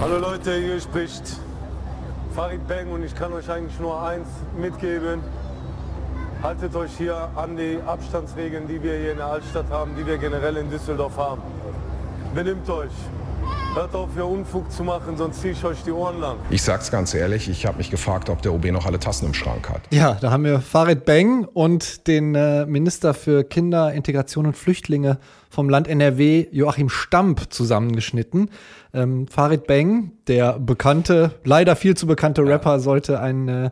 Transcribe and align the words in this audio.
Hallo 0.00 0.18
Leute, 0.18 0.54
hier 0.54 0.80
spricht 0.80 1.40
Farid 2.32 2.66
Bang 2.68 2.92
und 2.92 3.02
ich 3.02 3.12
kann 3.12 3.32
euch 3.32 3.50
eigentlich 3.50 3.80
nur 3.80 4.00
eins 4.00 4.28
mitgeben. 4.56 5.20
Haltet 6.44 6.76
euch 6.76 6.92
hier 6.96 7.28
an 7.34 7.56
die 7.56 7.80
Abstandsregeln, 7.84 8.68
die 8.68 8.80
wir 8.80 8.96
hier 8.96 9.10
in 9.12 9.16
der 9.16 9.26
Altstadt 9.26 9.68
haben, 9.68 9.96
die 9.96 10.06
wir 10.06 10.18
generell 10.18 10.56
in 10.58 10.70
Düsseldorf 10.70 11.16
haben. 11.16 11.42
Benimmt 12.36 12.70
euch. 12.70 12.92
Hört 13.76 13.94
auf, 13.94 14.08
hier 14.14 14.24
Unfug 14.24 14.72
zu 14.72 14.82
machen, 14.84 15.18
sonst 15.18 15.42
ziehe 15.42 15.52
ich 15.52 15.62
euch 15.62 15.76
die 15.84 15.90
Ohren 15.90 16.18
lang. 16.18 16.38
Ich 16.48 16.62
sag's 16.62 16.90
ganz 16.90 17.12
ehrlich, 17.12 17.46
ich 17.50 17.66
habe 17.66 17.76
mich 17.76 17.90
gefragt, 17.90 18.30
ob 18.30 18.40
der 18.40 18.54
OB 18.54 18.72
noch 18.72 18.86
alle 18.86 18.98
Tassen 18.98 19.26
im 19.26 19.34
Schrank 19.34 19.68
hat. 19.68 19.82
Ja, 19.90 20.14
da 20.18 20.30
haben 20.30 20.44
wir 20.44 20.60
Farid 20.60 21.04
Beng 21.04 21.44
und 21.44 22.06
den 22.06 22.34
äh, 22.34 22.64
Minister 22.64 23.12
für 23.12 23.44
Kinder, 23.44 23.92
Integration 23.92 24.46
und 24.46 24.56
Flüchtlinge 24.56 25.18
vom 25.50 25.68
Land 25.68 25.88
NRW, 25.88 26.46
Joachim 26.52 26.88
Stamp, 26.88 27.52
zusammengeschnitten. 27.52 28.48
Ähm, 28.94 29.28
Farid 29.28 29.66
Beng, 29.66 30.12
der 30.26 30.58
bekannte, 30.58 31.32
leider 31.44 31.76
viel 31.76 31.94
zu 31.98 32.06
bekannte 32.06 32.46
Rapper, 32.46 32.80
sollte 32.80 33.20
ein 33.20 33.46
äh, 33.46 33.70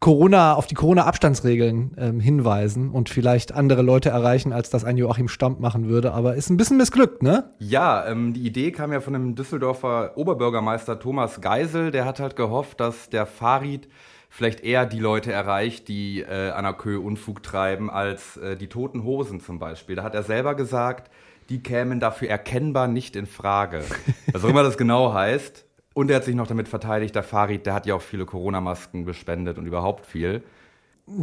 Corona, 0.00 0.54
auf 0.54 0.66
die 0.66 0.76
Corona-Abstandsregeln 0.76 1.96
ähm, 1.98 2.20
hinweisen 2.20 2.90
und 2.90 3.08
vielleicht 3.08 3.52
andere 3.52 3.82
Leute 3.82 4.10
erreichen, 4.10 4.52
als 4.52 4.70
das 4.70 4.84
ein 4.84 4.96
Joachim 4.96 5.26
Stamp 5.26 5.58
machen 5.58 5.88
würde. 5.88 6.12
Aber 6.12 6.36
ist 6.36 6.50
ein 6.50 6.56
bisschen 6.56 6.76
missglückt, 6.76 7.22
ne? 7.22 7.50
Ja, 7.58 8.06
ähm, 8.06 8.32
die 8.32 8.46
Idee 8.46 8.70
kam 8.70 8.92
ja 8.92 9.00
von 9.00 9.12
dem 9.12 9.34
Düsseldorfer 9.34 10.16
Oberbürgermeister 10.16 11.00
Thomas 11.00 11.40
Geisel. 11.40 11.90
Der 11.90 12.04
hat 12.04 12.20
halt 12.20 12.36
gehofft, 12.36 12.78
dass 12.78 13.10
der 13.10 13.26
Farid 13.26 13.88
vielleicht 14.28 14.60
eher 14.60 14.86
die 14.86 15.00
Leute 15.00 15.32
erreicht, 15.32 15.88
die 15.88 16.20
äh, 16.20 16.50
an 16.50 16.64
der 16.64 16.74
Kö 16.74 16.98
Unfug 16.98 17.42
treiben, 17.42 17.90
als 17.90 18.36
äh, 18.36 18.56
die 18.56 18.68
toten 18.68 19.02
Hosen 19.02 19.40
zum 19.40 19.58
Beispiel. 19.58 19.96
Da 19.96 20.04
hat 20.04 20.14
er 20.14 20.22
selber 20.22 20.54
gesagt, 20.54 21.10
die 21.48 21.62
kämen 21.62 21.98
dafür 21.98 22.28
erkennbar 22.28 22.88
nicht 22.88 23.16
in 23.16 23.26
Frage. 23.26 23.82
Was 24.32 24.44
auch 24.44 24.48
immer 24.50 24.62
das 24.62 24.76
genau 24.76 25.12
heißt. 25.12 25.64
Und 25.94 26.10
er 26.10 26.16
hat 26.16 26.24
sich 26.24 26.34
noch 26.34 26.46
damit 26.46 26.68
verteidigt, 26.68 27.14
der 27.14 27.22
Farid, 27.22 27.66
der 27.66 27.74
hat 27.74 27.86
ja 27.86 27.94
auch 27.94 28.02
viele 28.02 28.24
Corona-Masken 28.24 29.04
gespendet 29.04 29.58
und 29.58 29.66
überhaupt 29.66 30.06
viel. 30.06 30.42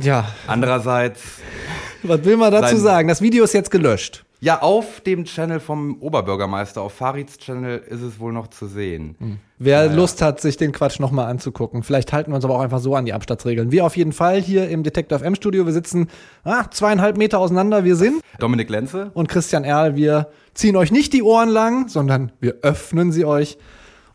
Ja. 0.01 0.27
Andererseits. 0.47 1.21
Was 2.03 2.23
will 2.25 2.37
man 2.37 2.51
dazu 2.51 2.75
Sein- 2.75 2.83
sagen? 2.83 3.07
Das 3.07 3.21
Video 3.21 3.43
ist 3.43 3.53
jetzt 3.53 3.71
gelöscht. 3.71 4.25
Ja, 4.41 4.61
auf 4.61 4.99
dem 5.01 5.23
Channel 5.23 5.59
vom 5.59 5.99
Oberbürgermeister, 6.01 6.81
auf 6.81 6.93
Farids 6.93 7.37
Channel 7.37 7.79
ist 7.89 8.01
es 8.01 8.19
wohl 8.19 8.31
noch 8.33 8.47
zu 8.47 8.67
sehen. 8.67 9.39
Wer 9.57 9.87
Lust 9.89 10.21
hat, 10.21 10.39
sich 10.41 10.57
den 10.57 10.71
Quatsch 10.71 10.99
nochmal 10.99 11.27
anzugucken. 11.27 11.81
Vielleicht 11.83 12.13
halten 12.13 12.31
wir 12.31 12.35
uns 12.35 12.45
aber 12.45 12.55
auch 12.55 12.59
einfach 12.59 12.79
so 12.79 12.95
an 12.95 13.05
die 13.05 13.13
Abstandsregeln. 13.13 13.71
Wir 13.71 13.85
auf 13.85 13.95
jeden 13.97 14.11
Fall 14.11 14.41
hier 14.41 14.69
im 14.69 14.83
Detektor 14.83 15.19
FM 15.19 15.33
Studio. 15.35 15.65
Wir 15.65 15.73
sitzen 15.73 16.09
ah, 16.43 16.65
zweieinhalb 16.69 17.17
Meter 17.17 17.39
auseinander. 17.39 17.85
Wir 17.85 17.95
sind 17.95 18.21
Dominik 18.37 18.69
Lenze? 18.69 19.09
und 19.13 19.29
Christian 19.29 19.63
Erl. 19.63 19.95
Wir 19.95 20.27
ziehen 20.53 20.75
euch 20.75 20.91
nicht 20.91 21.13
die 21.13 21.23
Ohren 21.23 21.49
lang, 21.49 21.87
sondern 21.87 22.31
wir 22.39 22.57
öffnen 22.61 23.11
sie 23.11 23.25
euch. 23.25 23.57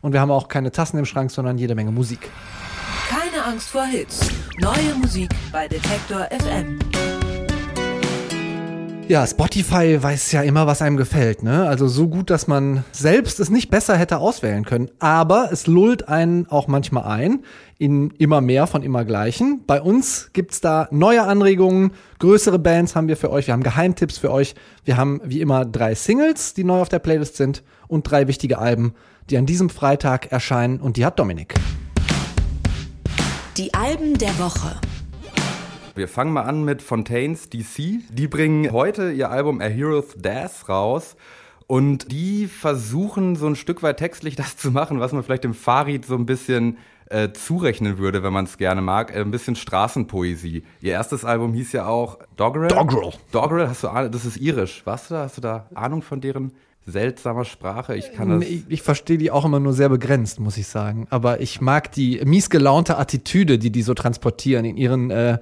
Und 0.01 0.13
wir 0.13 0.19
haben 0.19 0.31
auch 0.31 0.47
keine 0.47 0.71
Tassen 0.71 0.97
im 0.97 1.05
Schrank, 1.05 1.31
sondern 1.31 1.57
jede 1.57 1.75
Menge 1.75 1.91
Musik. 1.91 2.29
Keine 3.07 3.43
Angst 3.45 3.69
vor 3.69 3.85
Hits. 3.85 4.29
Neue 4.59 4.95
Musik 4.99 5.29
bei 5.51 5.67
Detektor 5.67 6.27
FM. 6.31 6.79
Ja, 9.11 9.27
Spotify 9.27 10.01
weiß 10.01 10.31
ja 10.31 10.41
immer, 10.41 10.67
was 10.67 10.81
einem 10.81 10.95
gefällt, 10.95 11.43
ne? 11.43 11.67
Also 11.67 11.89
so 11.89 12.07
gut, 12.07 12.29
dass 12.29 12.47
man 12.47 12.85
selbst 12.93 13.41
es 13.41 13.49
nicht 13.49 13.69
besser 13.69 13.97
hätte 13.97 14.19
auswählen 14.19 14.63
können. 14.63 14.89
Aber 14.99 15.49
es 15.51 15.67
lullt 15.67 16.07
einen 16.07 16.47
auch 16.47 16.67
manchmal 16.67 17.03
ein 17.03 17.43
in 17.77 18.11
immer 18.11 18.39
mehr 18.39 18.67
von 18.67 18.83
immer 18.83 19.03
gleichen. 19.03 19.65
Bei 19.67 19.81
uns 19.81 20.29
gibt's 20.31 20.61
da 20.61 20.87
neue 20.91 21.23
Anregungen, 21.23 21.91
größere 22.19 22.57
Bands 22.57 22.95
haben 22.95 23.09
wir 23.09 23.17
für 23.17 23.31
euch, 23.31 23.47
wir 23.47 23.53
haben 23.53 23.63
Geheimtipps 23.63 24.17
für 24.17 24.31
euch. 24.31 24.55
Wir 24.85 24.95
haben 24.95 25.19
wie 25.25 25.41
immer 25.41 25.65
drei 25.65 25.93
Singles, 25.93 26.53
die 26.53 26.63
neu 26.63 26.79
auf 26.79 26.87
der 26.87 26.99
Playlist 26.99 27.35
sind 27.35 27.63
und 27.89 28.09
drei 28.09 28.29
wichtige 28.29 28.59
Alben, 28.59 28.93
die 29.29 29.37
an 29.37 29.45
diesem 29.45 29.69
Freitag 29.69 30.31
erscheinen 30.31 30.79
und 30.79 30.97
die 30.97 31.05
hat 31.05 31.19
Dominik. 31.19 31.53
Die 33.57 33.73
Alben 33.73 34.17
der 34.17 34.37
Woche. 34.39 34.79
Wir 35.95 36.07
fangen 36.07 36.33
mal 36.33 36.43
an 36.43 36.63
mit 36.63 36.81
Fontaines 36.81 37.49
DC. 37.49 37.99
Die 38.09 38.27
bringen 38.27 38.71
heute 38.71 39.11
ihr 39.11 39.29
Album 39.29 39.61
A 39.61 39.65
Hero's 39.65 40.15
Death 40.15 40.69
raus. 40.69 41.15
Und 41.67 42.11
die 42.11 42.47
versuchen 42.47 43.35
so 43.35 43.47
ein 43.47 43.55
Stück 43.55 43.83
weit 43.83 43.97
textlich 43.97 44.35
das 44.37 44.57
zu 44.57 44.71
machen, 44.71 44.99
was 44.99 45.11
man 45.11 45.23
vielleicht 45.23 45.43
dem 45.43 45.53
Farid 45.53 46.05
so 46.05 46.15
ein 46.15 46.25
bisschen 46.25 46.77
äh, 47.09 47.33
zurechnen 47.33 47.97
würde, 47.97 48.23
wenn 48.23 48.33
man 48.33 48.45
es 48.45 48.57
gerne 48.57 48.81
mag. 48.81 49.13
Äh, 49.15 49.19
ein 49.19 49.31
bisschen 49.31 49.55
Straßenpoesie. 49.55 50.63
Ihr 50.81 50.91
erstes 50.93 51.25
Album 51.25 51.53
hieß 51.53 51.73
ja 51.73 51.85
auch 51.85 52.19
Doggerel. 52.37 52.69
Doggerel. 52.69 53.13
Doggerel, 53.31 53.69
hast 53.69 53.83
du 53.83 53.89
Ahnung, 53.89 54.11
das 54.11 54.25
ist 54.25 54.37
irisch. 54.37 54.81
Warst 54.85 55.09
du 55.09 55.15
da? 55.15 55.23
Hast 55.23 55.37
du 55.37 55.41
da 55.41 55.67
Ahnung 55.73 56.01
von 56.01 56.21
deren 56.21 56.53
seltsamer 56.91 57.45
Sprache? 57.45 57.95
Ich 57.95 58.13
kann 58.13 58.39
das. 58.39 58.49
Ich, 58.49 58.63
ich 58.67 58.81
verstehe 58.81 59.17
die 59.17 59.31
auch 59.31 59.45
immer 59.45 59.59
nur 59.59 59.73
sehr 59.73 59.89
begrenzt, 59.89 60.39
muss 60.39 60.57
ich 60.57 60.67
sagen. 60.67 61.07
Aber 61.09 61.41
ich 61.41 61.61
mag 61.61 61.91
die 61.91 62.21
mies 62.23 62.49
gelaunte 62.49 62.97
Attitüde, 62.97 63.57
die 63.57 63.71
die 63.71 63.81
so 63.81 63.93
transportieren 63.93 64.65
in 64.65 64.77
ihren 64.77 65.09
äh, 65.09 65.39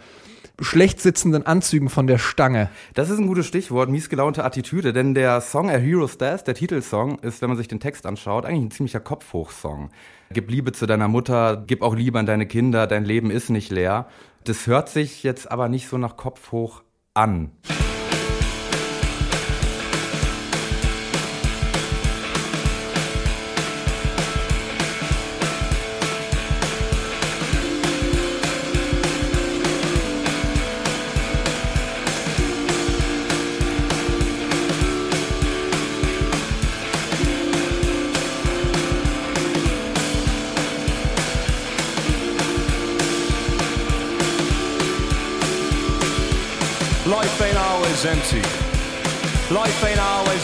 schlecht 0.61 0.99
sitzenden 0.99 1.45
Anzügen 1.45 1.89
von 1.89 2.07
der 2.07 2.17
Stange. 2.17 2.69
Das 2.93 3.09
ist 3.09 3.19
ein 3.19 3.27
gutes 3.27 3.45
Stichwort, 3.45 3.89
mies 3.89 4.09
gelaunte 4.09 4.43
Attitüde, 4.43 4.93
denn 4.93 5.13
der 5.13 5.41
Song 5.41 5.69
A 5.69 5.77
Hero's 5.77 6.17
Death, 6.17 6.47
der 6.47 6.55
Titelsong, 6.55 7.19
ist, 7.19 7.41
wenn 7.41 7.49
man 7.49 7.57
sich 7.57 7.67
den 7.67 7.79
Text 7.79 8.05
anschaut, 8.05 8.45
eigentlich 8.45 8.65
ein 8.65 8.71
ziemlicher 8.71 8.99
Kopfhochsong. 8.99 9.89
Gib 10.31 10.49
Liebe 10.51 10.71
zu 10.71 10.85
deiner 10.85 11.07
Mutter, 11.07 11.63
gib 11.65 11.81
auch 11.81 11.95
Liebe 11.95 12.19
an 12.19 12.25
deine 12.25 12.45
Kinder, 12.45 12.87
dein 12.87 13.05
Leben 13.05 13.31
ist 13.31 13.49
nicht 13.49 13.71
leer. 13.71 14.07
Das 14.43 14.67
hört 14.67 14.89
sich 14.89 15.23
jetzt 15.23 15.51
aber 15.51 15.69
nicht 15.69 15.87
so 15.87 15.97
nach 15.97 16.17
Kopfhoch 16.17 16.83
an. 17.13 17.51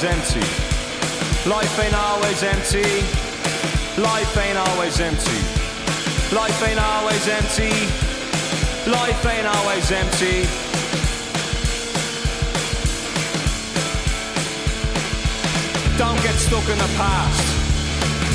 Empty. 0.05 0.45
Life 1.49 1.79
ain't 1.79 1.95
always 1.95 2.43
empty. 2.43 2.85
Life 4.01 4.37
ain't 4.37 4.57
always 4.57 4.99
empty. 4.99 5.41
Life 6.35 6.61
ain't 6.67 6.79
always 6.79 7.27
empty. 7.27 7.73
Life 8.89 9.25
ain't 9.25 9.47
always 9.47 9.91
empty. 9.91 10.45
Don't 15.97 16.21
get 16.21 16.35
stuck 16.35 16.67
in 16.69 16.77
the 16.77 16.91
past. 16.97 17.45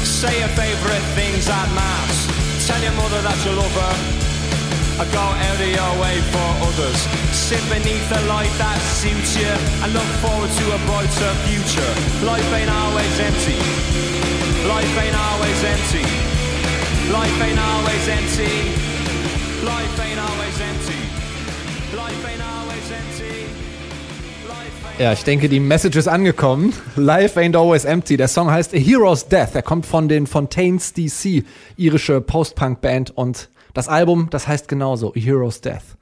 Say 0.04 0.40
your 0.40 0.48
favourite 0.48 1.04
things 1.14 1.48
at 1.48 1.68
mass. 1.74 2.66
Tell 2.66 2.82
your 2.82 2.92
mother 2.92 3.22
that 3.22 3.44
you 3.44 3.52
love 3.52 3.74
her. 3.74 4.19
I 5.00 5.06
go 5.08 5.16
out 5.48 5.56
of 5.56 5.70
your 5.80 5.92
way 5.96 6.20
for 6.28 6.48
others. 6.60 6.98
Sit 7.32 7.64
beneath 7.72 8.04
the 8.12 8.20
light 8.28 8.52
that 8.60 8.76
suits 9.00 9.32
you 9.32 9.48
and 9.80 9.96
look 9.96 10.10
forward 10.20 10.52
to 10.52 10.64
a 10.76 10.80
brighter 10.84 11.32
future. 11.48 11.92
Life 12.20 12.44
ain't 12.52 12.68
always 12.68 13.08
empty. 13.16 13.56
Life 14.68 14.92
ain't 15.00 15.16
always 15.16 15.56
empty. 15.64 16.04
Life 17.08 17.32
ain't 17.40 17.56
always 17.56 18.04
empty. 18.12 18.52
Life 19.64 19.96
ain't 20.04 20.20
always 20.20 20.56
empty. 20.68 21.00
Life 21.96 22.24
ain't 22.28 22.44
always 22.44 22.86
empty. 22.92 23.48
Life 24.52 24.84
ain't 24.84 25.00
Ja, 25.00 25.14
ich 25.14 25.24
denke, 25.24 25.48
die 25.48 25.60
Message 25.60 25.96
ist 25.96 26.08
angekommen. 26.08 26.74
Life 26.96 27.40
ain't 27.40 27.56
always 27.56 27.86
empty. 27.86 28.18
Der 28.18 28.28
Song 28.28 28.50
heißt 28.50 28.74
A 28.74 28.76
Hero's 28.76 29.26
Death. 29.26 29.54
Er 29.54 29.62
kommt 29.62 29.86
von 29.86 30.10
den 30.10 30.26
Fontaines 30.26 30.92
DC, 30.92 31.42
irische 31.78 32.20
Post-Punk-Band. 32.20 33.16
Und 33.16 33.48
das 33.74 33.88
Album, 33.88 34.28
das 34.30 34.46
heißt 34.48 34.68
genauso, 34.68 35.12
A 35.12 35.18
Hero's 35.18 35.60
Death. 35.60 35.96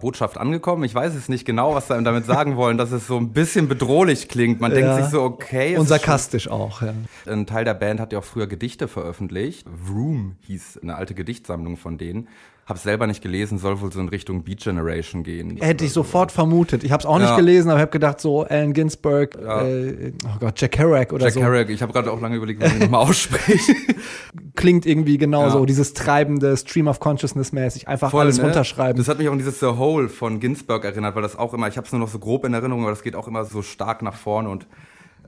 Botschaft 0.00 0.36
angekommen. 0.36 0.82
Ich 0.82 0.94
weiß 0.96 1.14
es 1.14 1.28
nicht 1.28 1.44
genau, 1.44 1.76
was 1.76 1.86
sie 1.86 2.02
damit 2.02 2.26
sagen 2.26 2.56
wollen, 2.56 2.76
dass 2.76 2.90
es 2.90 3.06
so 3.06 3.16
ein 3.16 3.32
bisschen 3.32 3.68
bedrohlich 3.68 4.28
klingt. 4.28 4.60
Man 4.60 4.72
denkt 4.72 4.88
Ja. 4.88 4.96
sich 5.00 5.06
so, 5.12 5.22
okay. 5.22 5.76
Und 5.76 5.86
sarkastisch 5.86 6.48
auch. 6.48 6.82
Ja. 6.82 6.92
Ein 7.26 7.46
Teil 7.46 7.64
der 7.64 7.74
Band 7.74 8.00
hat 8.00 8.12
ja 8.12 8.18
auch 8.18 8.24
früher 8.24 8.48
Gedichte 8.48 8.88
veröffentlicht. 8.88 9.64
Vroom 9.86 10.34
hieß 10.40 10.80
eine 10.82 10.96
alte 10.96 11.14
Gedichtsammlung 11.14 11.76
von 11.76 11.98
denen. 11.98 12.26
Hab's 12.64 12.84
selber 12.84 13.08
nicht 13.08 13.20
gelesen, 13.22 13.58
soll 13.58 13.80
wohl 13.80 13.90
so 13.90 13.98
in 13.98 14.08
Richtung 14.08 14.44
Beat 14.44 14.60
Generation 14.60 15.24
gehen. 15.24 15.56
Hätte 15.60 15.84
ich 15.84 15.92
sofort 15.92 16.30
vermutet. 16.30 16.84
Ich 16.84 16.92
habe 16.92 17.00
es 17.00 17.06
auch 17.06 17.18
nicht 17.18 17.28
Ja. 17.28 17.36
gelesen, 17.36 17.70
aber 17.70 17.78
ich 17.78 17.82
habe 17.82 17.90
gedacht, 17.90 18.20
so 18.20 18.42
Allen 18.44 18.72
Ginsberg, 18.72 19.34
äh, 19.34 20.12
oh 20.24 20.38
Gott, 20.38 20.60
Jack 20.60 20.70
Kerouac 20.72 21.12
oder 21.12 21.24
Jack 21.24 21.34
so. 21.34 21.40
Kerouac, 21.40 21.68
ich 21.70 21.82
habe 21.82 21.92
gerade 21.92 22.12
auch 22.12 22.20
lange 22.20 22.36
überlegt, 22.36 22.60
wie 22.60 22.66
man 22.66 22.74
ihn 22.76 22.82
nochmal 22.82 23.08
ausspricht. 23.08 23.68
Klingt 24.54 24.86
irgendwie 24.86 25.18
genauso. 25.18 25.58
Ja. 25.60 25.66
Dieses 25.66 25.92
treibende 25.92 26.56
Stream 26.56 26.86
of 26.86 27.00
Consciousness 27.00 27.50
mäßig. 27.50 27.88
Einfach 27.88 28.14
alles 28.14 28.38
ne? 28.38 28.44
runterschreiben. 28.44 28.96
Das 28.96 29.08
hat 29.08 29.18
mich 29.18 29.28
auch 29.28 29.32
an 29.32 29.38
dieses 29.38 29.58
The 29.58 29.66
Hole 29.66 30.08
von 30.08 30.38
Ginsberg 30.38 30.84
erinnert, 30.84 31.16
weil 31.16 31.22
das 31.22 31.34
auch 31.36 31.54
immer, 31.54 31.66
ich 31.66 31.76
habe 31.76 31.86
es 31.86 31.92
nur 31.92 32.00
noch 32.00 32.08
so 32.08 32.20
grob 32.20 32.44
in 32.44 32.54
Erinnerung, 32.54 32.82
aber 32.82 32.92
das 32.92 33.02
geht 33.02 33.16
auch 33.16 33.26
immer 33.26 33.44
so 33.44 33.62
stark 33.62 34.02
nach 34.02 34.14
vorne 34.14 34.48
und 34.48 34.68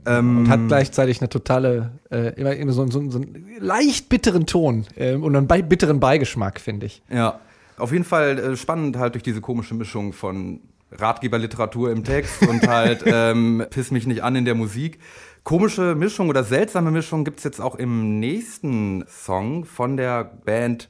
und 0.05 0.49
hat 0.49 0.67
gleichzeitig 0.67 1.21
eine 1.21 1.29
totale, 1.29 1.91
äh, 2.11 2.33
immer, 2.39 2.55
immer 2.55 2.71
so, 2.71 2.85
so, 2.89 3.09
so 3.09 3.19
einen 3.19 3.47
leicht 3.59 4.09
bitteren 4.09 4.45
Ton 4.45 4.85
äh, 4.95 5.15
und 5.15 5.35
einen 5.35 5.47
bei, 5.47 5.61
bitteren 5.61 5.99
Beigeschmack, 5.99 6.59
finde 6.59 6.85
ich. 6.85 7.01
Ja, 7.09 7.39
auf 7.77 7.91
jeden 7.91 8.03
Fall 8.03 8.37
äh, 8.37 8.57
spannend 8.57 8.97
halt 8.97 9.15
durch 9.15 9.23
diese 9.23 9.41
komische 9.41 9.73
Mischung 9.73 10.13
von 10.13 10.61
Ratgeberliteratur 10.91 11.91
im 11.91 12.03
Text 12.03 12.47
und 12.47 12.67
halt 12.67 13.03
ähm, 13.05 13.65
Piss 13.69 13.91
mich 13.91 14.07
nicht 14.07 14.23
an 14.23 14.35
in 14.35 14.45
der 14.45 14.55
Musik. 14.55 14.99
Komische 15.43 15.95
Mischung 15.95 16.29
oder 16.29 16.43
seltsame 16.43 16.91
Mischung 16.91 17.23
gibt's 17.23 17.43
jetzt 17.43 17.61
auch 17.61 17.75
im 17.75 18.19
nächsten 18.19 19.05
Song 19.07 19.65
von 19.65 19.97
der 19.97 20.23
Band 20.23 20.89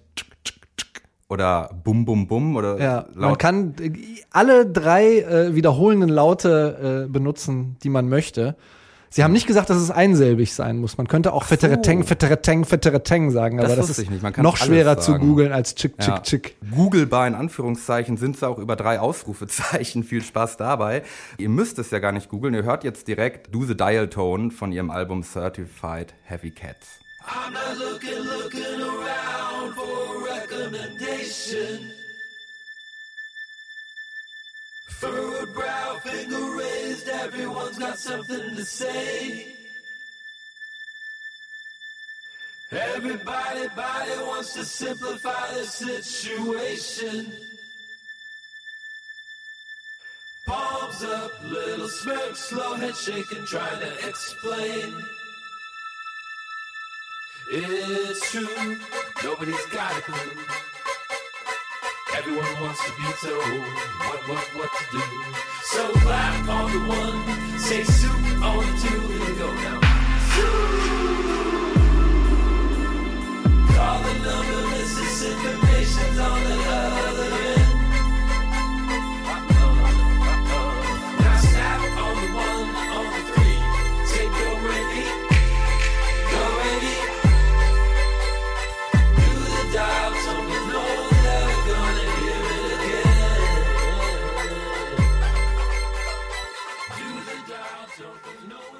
oder 1.27 1.69
Bum 1.83 2.05
Bum 2.05 2.27
Bum 2.27 2.55
oder 2.55 2.79
Ja, 2.79 3.05
man 3.15 3.37
kann 3.37 3.73
äh, 3.81 3.91
alle 4.31 4.65
drei 4.65 5.19
äh, 5.19 5.55
wiederholenden 5.55 6.09
Laute 6.09 7.05
äh, 7.05 7.11
benutzen, 7.11 7.77
die 7.83 7.89
man 7.89 8.07
möchte. 8.07 8.55
Sie 9.15 9.23
haben 9.23 9.31
nicht 9.31 9.47
gesagt, 9.47 9.69
dass 9.69 9.77
es 9.77 9.91
einsilbig 9.91 10.53
sein 10.53 10.77
muss. 10.77 10.97
Man 10.97 11.07
könnte 11.07 11.31
auch 11.31 11.45
Fettereteng, 11.45 12.03
Fettereteng, 12.03 12.65
Fettereteng 12.65 13.31
sagen, 13.31 13.55
Das 13.55 13.67
aber 13.67 13.77
das 13.77 13.87
wusste 13.87 14.01
ist 14.01 14.05
ich 14.07 14.09
nicht. 14.09 14.21
Man 14.21 14.33
kann 14.33 14.43
noch 14.43 14.57
schwerer 14.57 14.99
zu 14.99 15.17
googeln 15.17 15.53
als 15.53 15.73
Chick, 15.75 15.97
Chick, 15.99 16.07
Ja. 16.09 16.19
Chick. 16.19 16.57
Googlebar 16.75 17.25
in 17.25 17.33
Anführungszeichen 17.33 18.17
sind 18.17 18.35
sie 18.37 18.45
auch 18.45 18.57
über 18.57 18.75
drei 18.75 18.99
Ausrufezeichen. 18.99 20.03
Viel 20.03 20.21
Spaß 20.21 20.57
dabei. 20.57 21.01
Ihr 21.37 21.47
müsst 21.47 21.79
es 21.79 21.91
ja 21.91 21.99
gar 21.99 22.11
nicht 22.11 22.27
googeln. 22.27 22.53
Ihr 22.55 22.63
hört 22.63 22.83
jetzt 22.83 23.07
direkt 23.07 23.55
Do 23.55 23.63
the 23.63 23.77
Dial 23.77 24.09
Tone 24.09 24.51
von 24.51 24.73
ihrem 24.73 24.91
Album 24.91 25.23
Certified 25.23 26.13
Heavy 26.23 26.51
Cats. 26.51 26.99
I'm 27.25 27.53
not 27.53 27.79
looking, 27.79 28.21
looking 28.21 28.81
around 28.81 29.75
for 29.75 30.27
a 30.27 30.41
recommendation. 30.41 32.04
Furrowed 34.99 35.53
brow, 35.53 35.99
finger 36.03 36.55
raised, 36.57 37.09
everyone's 37.09 37.77
got 37.77 37.99
something 37.99 38.55
to 38.55 38.63
say. 38.63 39.55
Everybody, 42.71 43.67
body 43.75 44.11
wants 44.21 44.53
to 44.53 44.63
simplify 44.65 45.53
the 45.53 45.65
situation. 45.65 47.31
Palms 50.47 51.03
up, 51.03 51.31
little 51.43 51.89
smirk, 51.89 52.35
slow 52.35 52.75
head 52.75 52.95
shaking, 52.95 53.45
trying 53.45 53.79
to 53.79 54.07
explain. 54.07 54.95
It's 57.51 58.31
true, 58.31 58.77
nobody's 59.23 59.65
got 59.67 59.97
a 59.97 60.01
clue. 60.01 60.74
Everyone 62.17 62.61
wants 62.61 62.81
to 62.85 62.91
be 62.95 63.03
told 63.19 63.43
what, 64.07 64.27
what, 64.29 64.45
what 64.55 64.71
to 64.77 64.83
do. 64.89 65.03
So 65.63 65.91
clap 65.99 66.47
on 66.47 66.71
the 66.71 66.79
one, 66.87 67.59
say 67.59 67.83
soup 67.83 68.41
on 68.41 68.59
the 68.59 68.73
two, 68.81 69.01
we 69.07 69.17
go 69.37 69.53
now. 69.53 69.79
Soup! 70.31 70.95
Call 73.75 73.99
the 74.01 74.13
number, 74.23 74.61
this 74.77 74.93
is 74.97 75.23
information's 75.29 76.19
on 76.19 76.43
the 76.45 76.55
other 76.69 77.34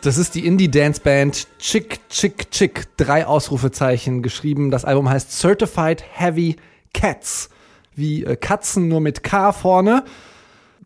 Das 0.01 0.17
ist 0.17 0.35
die 0.35 0.45
Indie-Dance-Band 0.45 1.47
Chick, 1.57 1.99
Chick, 2.09 2.51
Chick. 2.51 2.85
Drei 2.97 3.25
Ausrufezeichen 3.25 4.21
geschrieben. 4.21 4.69
Das 4.69 4.85
Album 4.85 5.09
heißt 5.09 5.31
Certified 5.31 6.03
Heavy 6.13 6.57
Cats. 6.93 7.49
Wie 7.95 8.23
äh, 8.23 8.35
Katzen, 8.35 8.87
nur 8.87 9.01
mit 9.01 9.23
K 9.23 9.51
vorne. 9.51 10.03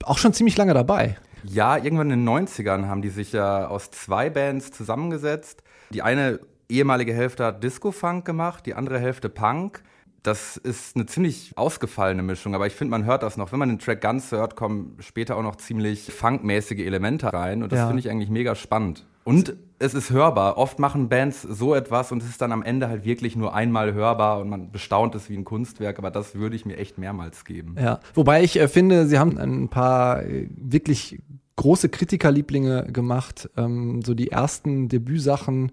Auch 0.03 0.17
schon 0.17 0.33
ziemlich 0.33 0.55
lange 0.55 0.73
dabei. 0.73 1.17
Ja, 1.43 1.77
irgendwann 1.77 2.11
in 2.11 2.25
den 2.25 2.47
90ern 2.47 2.87
haben 2.87 3.01
die 3.01 3.09
sich 3.09 3.33
ja 3.33 3.67
aus 3.67 3.91
zwei 3.91 4.29
Bands 4.29 4.71
zusammengesetzt. 4.71 5.63
Die 5.89 6.01
eine 6.01 6.39
ehemalige 6.69 7.13
Hälfte 7.13 7.45
hat 7.45 7.63
Disco-Funk 7.63 8.25
gemacht, 8.25 8.65
die 8.65 8.73
andere 8.73 8.99
Hälfte 8.99 9.29
Punk. 9.29 9.81
Das 10.23 10.57
ist 10.57 10.95
eine 10.95 11.05
ziemlich 11.05 11.53
ausgefallene 11.55 12.21
Mischung, 12.23 12.53
aber 12.55 12.67
ich 12.67 12.73
finde, 12.73 12.91
man 12.91 13.05
hört 13.05 13.23
das 13.23 13.37
noch. 13.37 13.51
Wenn 13.51 13.59
man 13.59 13.69
den 13.69 13.79
Track 13.79 14.01
ganz 14.01 14.31
hört, 14.31 14.55
kommen 14.55 14.97
später 14.99 15.37
auch 15.37 15.43
noch 15.43 15.55
ziemlich 15.55 16.11
funkmäßige 16.11 16.79
Elemente 16.79 17.31
rein 17.31 17.63
und 17.63 17.71
das 17.71 17.79
Ja. 17.79 17.87
finde 17.87 18.01
ich 18.01 18.09
eigentlich 18.09 18.29
mega 18.29 18.55
spannend. 18.55 19.05
Und 19.23 19.55
es 19.77 19.93
ist 19.93 20.09
hörbar. 20.09 20.57
Oft 20.57 20.79
machen 20.79 21.07
Bands 21.07 21.41
so 21.43 21.75
etwas 21.75 22.11
und 22.11 22.21
es 22.23 22.29
ist 22.29 22.41
dann 22.41 22.51
am 22.51 22.63
Ende 22.63 22.89
halt 22.89 23.05
wirklich 23.05 23.35
nur 23.35 23.53
einmal 23.53 23.93
hörbar 23.93 24.39
und 24.39 24.49
man 24.49 24.71
bestaunt 24.71 25.15
es 25.15 25.29
wie 25.29 25.37
ein 25.37 25.45
Kunstwerk, 25.45 25.99
aber 25.99 26.11
das 26.11 26.35
würde 26.35 26.55
ich 26.55 26.65
mir 26.65 26.77
echt 26.77 26.97
mehrmals 26.97 27.45
geben. 27.45 27.75
Ja. 27.79 27.99
Wobei 28.13 28.43
ich 28.43 28.59
äh, 28.59 28.67
finde, 28.67 29.07
sie 29.07 29.19
haben 29.19 29.37
ein 29.37 29.69
paar 29.69 30.23
äh, 30.23 30.49
wirklich 30.57 31.21
große 31.55 31.89
Kritikerlieblinge 31.89 32.87
gemacht. 32.91 33.49
Ähm, 33.55 34.01
so 34.01 34.13
die 34.13 34.31
ersten 34.31 34.89
Debütsachen. 34.89 35.71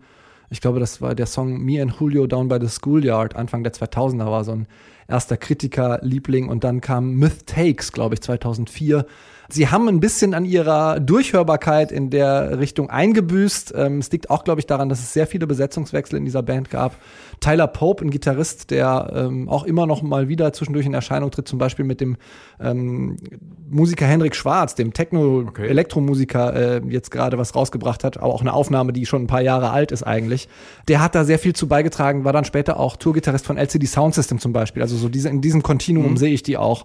Ich 0.50 0.60
glaube, 0.60 0.80
das 0.80 1.00
war 1.00 1.14
der 1.14 1.26
Song 1.26 1.58
Me 1.58 1.80
and 1.82 1.94
Julio 1.98 2.26
Down 2.26 2.48
by 2.48 2.58
the 2.60 2.68
Schoolyard, 2.68 3.34
Anfang 3.36 3.64
der 3.64 3.72
2000er 3.72 4.26
war 4.26 4.44
so 4.44 4.52
ein 4.52 4.66
erster 5.08 5.36
Kritikerliebling 5.36 6.48
und 6.48 6.64
dann 6.64 6.80
kam 6.80 7.14
Myth 7.14 7.46
Takes, 7.46 7.92
glaube 7.92 8.14
ich, 8.14 8.22
2004. 8.22 9.06
Sie 9.48 9.68
haben 9.68 9.88
ein 9.88 10.00
bisschen 10.00 10.34
an 10.34 10.44
ihrer 10.44 11.00
Durchhörbarkeit 11.00 11.92
in 11.92 12.10
der 12.10 12.58
Richtung 12.58 12.90
eingebüßt. 12.90 13.74
Ähm, 13.76 13.98
es 13.98 14.10
liegt 14.10 14.30
auch, 14.30 14.44
glaube 14.44 14.60
ich, 14.60 14.66
daran, 14.66 14.88
dass 14.88 15.00
es 15.00 15.12
sehr 15.12 15.26
viele 15.26 15.46
Besetzungswechsel 15.46 16.18
in 16.18 16.24
dieser 16.24 16.42
Band 16.42 16.70
gab. 16.70 16.96
Tyler 17.40 17.66
Pope, 17.66 18.04
ein 18.04 18.10
Gitarrist, 18.10 18.70
der 18.70 19.12
ähm, 19.14 19.48
auch 19.48 19.64
immer 19.64 19.86
noch 19.86 20.02
mal 20.02 20.28
wieder 20.28 20.52
zwischendurch 20.52 20.86
in 20.86 20.94
Erscheinung 20.94 21.30
tritt, 21.30 21.46
zum 21.46 21.58
Beispiel 21.58 21.84
mit 21.84 22.00
dem 22.00 22.16
ähm, 22.60 23.16
Musiker 23.68 24.06
Henrik 24.06 24.34
Schwarz, 24.34 24.74
dem 24.74 24.92
Techno-Elektromusiker, 24.92 26.76
äh, 26.76 26.80
jetzt 26.88 27.10
gerade 27.10 27.38
was 27.38 27.54
rausgebracht 27.54 28.04
hat, 28.04 28.16
aber 28.18 28.32
auch 28.32 28.40
eine 28.40 28.52
Aufnahme, 28.52 28.92
die 28.92 29.06
schon 29.06 29.22
ein 29.22 29.26
paar 29.26 29.42
Jahre 29.42 29.70
alt 29.70 29.92
ist 29.92 30.02
eigentlich. 30.02 30.48
Der 30.88 31.00
hat 31.00 31.14
da 31.14 31.24
sehr 31.24 31.38
viel 31.38 31.54
zu 31.54 31.68
beigetragen, 31.68 32.24
war 32.24 32.32
dann 32.32 32.44
später 32.44 32.80
auch 32.80 32.96
Tourgitarrist 32.96 33.46
von 33.46 33.56
LCD 33.56 33.86
Sound 33.86 34.14
System 34.14 34.38
zum 34.38 34.52
Beispiel. 34.52 34.82
Also 34.82 34.96
so 34.96 35.08
diese, 35.08 35.28
in 35.28 35.40
diesem 35.40 35.62
Kontinuum 35.62 36.16
sehe 36.16 36.32
ich 36.32 36.42
die 36.42 36.56
auch. 36.56 36.84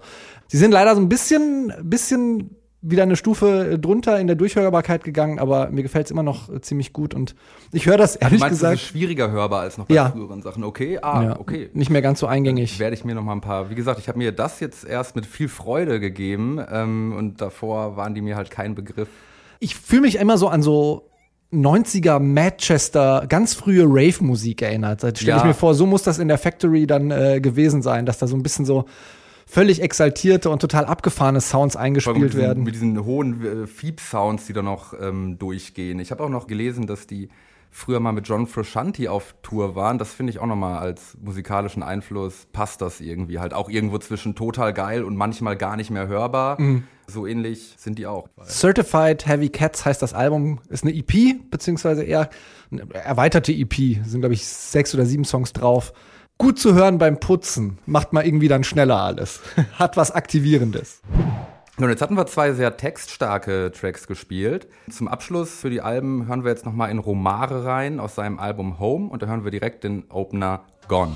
Sie 0.52 0.58
sind 0.58 0.72
leider 0.72 0.96
so 0.96 1.02
ein 1.02 1.08
bisschen, 1.08 1.72
bisschen 1.82 2.58
wieder 2.82 3.04
eine 3.04 3.16
Stufe 3.16 3.78
drunter 3.80 4.20
in 4.20 4.28
der 4.28 4.36
Durchhörbarkeit 4.36 5.04
gegangen, 5.06 5.40
aber 5.40 5.70
mir 5.70 5.82
gefällt 5.82 6.08
es 6.08 6.12
immer 6.12 6.24
noch 6.24 6.50
ziemlich 6.62 6.92
gut 6.92 7.14
und 7.14 7.36
ich 7.72 7.86
höre 7.86 7.96
das 7.98 8.18
ehrlich 8.18 8.42
Meinst 8.42 8.54
du, 8.62 8.66
es 8.66 8.72
gesagt 8.72 8.76
ist 8.82 8.88
schwieriger 8.88 9.32
hörbar 9.32 9.62
als 9.62 9.78
noch 9.78 9.86
bei 9.86 9.96
Ja. 9.96 10.10
früheren 10.10 10.42
Sachen? 10.42 10.64
Okay, 10.66 10.98
ah, 11.02 11.24
ja, 11.24 11.40
okay. 11.40 11.70
nicht 11.74 11.90
mehr 11.90 12.02
ganz 12.02 12.20
so 12.20 12.28
eingängig. 12.28 12.80
Werde 12.80 12.96
ich 12.96 13.06
mir 13.06 13.16
noch 13.16 13.24
mal 13.24 13.34
ein 13.34 13.40
paar. 13.42 13.70
Wie 13.70 13.76
gesagt, 13.76 14.00
ich 14.00 14.10
habe 14.10 14.18
mir 14.18 14.32
das 14.34 14.60
jetzt 14.60 14.84
erst 14.84 15.16
mit 15.16 15.26
viel 15.26 15.48
Freude 15.48 16.00
gegeben 16.02 16.60
ähm, 16.70 17.14
und 17.16 17.40
davor 17.40 17.96
waren 17.96 18.14
die 18.14 18.22
mir 18.22 18.36
halt 18.36 18.50
kein 18.52 18.76
Begriff. 18.76 19.08
ich 19.60 19.76
fühle 19.76 20.02
mich 20.02 20.18
immer 20.18 20.38
so 20.38 20.50
an 20.50 20.62
so 20.62 21.08
90er 21.54 22.20
Manchester, 22.20 23.26
ganz 23.30 23.54
frühe 23.54 23.84
Rave-Musik 23.86 24.62
erinnert. 24.64 25.04
Da 25.04 25.10
stelle 25.16 25.38
ich 25.38 25.42
Ja. 25.44 25.46
mir 25.48 25.54
vor, 25.54 25.76
so 25.76 25.86
muss 25.86 26.02
das 26.04 26.18
in 26.18 26.28
der 26.30 26.38
Factory 26.38 26.88
dann 26.88 27.12
äh, 27.12 27.40
gewesen 27.42 27.82
sein, 27.82 28.06
dass 28.06 28.18
da 28.18 28.26
so 28.28 28.36
ein 28.36 28.42
bisschen 28.44 28.66
so 28.66 28.86
völlig 29.52 29.82
exaltierte 29.82 30.50
und 30.50 30.60
total 30.60 30.86
abgefahrene 30.86 31.42
Sounds 31.42 31.76
eingespielt 31.76 32.18
mit 32.18 32.30
diesen, 32.30 32.42
werden. 32.42 32.64
Mit 32.64 32.74
diesen 32.74 33.04
hohen 33.04 33.64
äh, 33.64 33.68
Fiep-Sounds, 33.68 34.48
die 34.48 34.54
da 34.54 34.62
noch 34.62 34.94
ähm, 35.00 35.38
durchgehen. 35.38 36.00
Ich 36.00 36.12
habe 36.12 36.24
auch 36.24 36.30
noch 36.30 36.48
gelesen, 36.48 36.88
dass 36.88 37.06
die 37.06 37.28
früher 37.70 38.00
mal 38.00 38.14
mit 38.14 38.28
John 38.28 38.48
Frusciante 38.48 39.12
auf 39.12 39.36
Tour 39.42 39.76
waren. 39.76 39.98
Das 39.98 40.14
finde 40.14 40.32
ich 40.32 40.40
auch 40.40 40.46
noch 40.46 40.56
mal 40.56 40.78
als 40.80 41.18
musikalischen 41.22 41.84
Einfluss 41.84 42.48
passt 42.54 42.82
das 42.82 43.02
irgendwie 43.02 43.40
halt 43.40 43.54
auch 43.54 43.70
irgendwo 43.70 43.98
zwischen 43.98 44.36
total 44.36 44.74
geil 44.74 45.04
und 45.04 45.18
manchmal 45.18 45.58
gar 45.58 45.76
nicht 45.76 45.90
mehr 45.90 46.08
hörbar. 46.08 46.60
Mhm. 46.60 46.84
So 47.08 47.28
ähnlich 47.28 47.76
sind 47.78 48.00
die 48.00 48.08
auch. 48.08 48.30
Certified 48.46 49.28
Heavy 49.28 49.50
Cats 49.50 49.84
heißt 49.84 50.02
das 50.02 50.14
Album, 50.14 50.60
ist 50.70 50.86
eine 50.86 50.96
EP, 50.96 51.42
beziehungsweise 51.50 52.04
eher 52.04 52.30
eine 52.72 52.94
erweiterte 52.94 53.52
EP. 53.52 54.06
Sind, 54.06 54.22
glaube 54.22 54.34
ich, 54.34 54.46
sechs 54.46 54.96
oder 54.96 55.06
sieben 55.06 55.26
Songs 55.26 55.52
drauf. 55.52 55.92
Gut 56.42 56.58
zu 56.58 56.74
hören 56.74 56.98
beim 56.98 57.20
Putzen. 57.20 57.78
Macht 57.86 58.14
mal 58.14 58.26
irgendwie 58.26 58.48
dann 58.48 58.64
schneller 58.64 59.00
alles. 59.00 59.42
Hat 59.78 59.96
was 59.96 60.10
Aktivierendes. 60.10 61.00
Und 61.78 61.88
jetzt 61.88 62.02
hatten 62.02 62.18
wir 62.18 62.26
zwei 62.26 62.54
sehr 62.54 62.78
textstarke 62.78 63.72
Tracks 63.72 64.08
gespielt. 64.08 64.68
Zum 64.90 65.08
Abschluss 65.08 65.54
für 65.54 65.70
die 65.70 65.82
Alben 65.82 66.26
hören 66.26 66.44
wir 66.44 66.50
jetzt 66.50 66.66
noch 66.66 66.74
mal 66.74 66.88
in 66.88 66.98
Romare 66.98 67.64
rein 67.66 68.00
aus 68.00 68.16
seinem 68.16 68.40
Album 68.40 68.80
Home 68.80 69.10
und 69.10 69.22
da 69.22 69.28
hören 69.28 69.44
wir 69.44 69.52
direkt 69.52 69.84
den 69.84 70.06
Opener 70.10 70.62
Gone. 70.88 71.14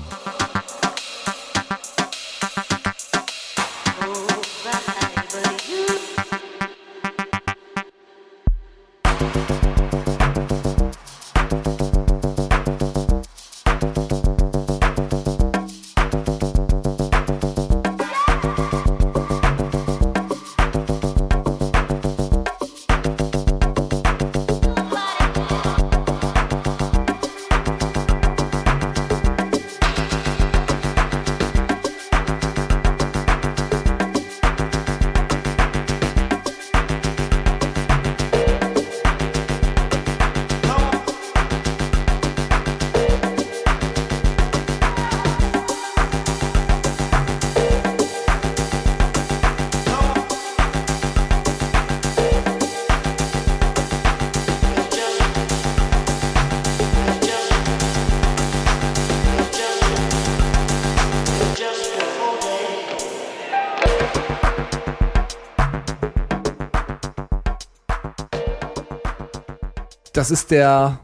Das 70.16 70.30
ist 70.30 70.50
der, 70.50 70.98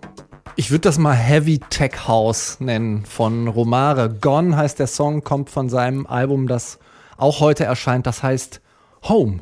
ich 0.56 0.70
würde 0.70 0.80
das 0.80 0.96
mal 0.96 1.12
Heavy 1.12 1.58
Tech 1.58 2.08
House 2.08 2.60
nennen 2.60 3.04
von 3.04 3.46
Romare. 3.46 4.08
Gone 4.08 4.56
heißt 4.56 4.78
der 4.78 4.86
Song, 4.86 5.22
kommt 5.22 5.50
von 5.50 5.68
seinem 5.68 6.06
Album, 6.06 6.46
das 6.46 6.78
auch 7.18 7.40
heute 7.40 7.64
erscheint, 7.64 8.06
das 8.06 8.22
heißt 8.22 8.62
Home. 9.02 9.40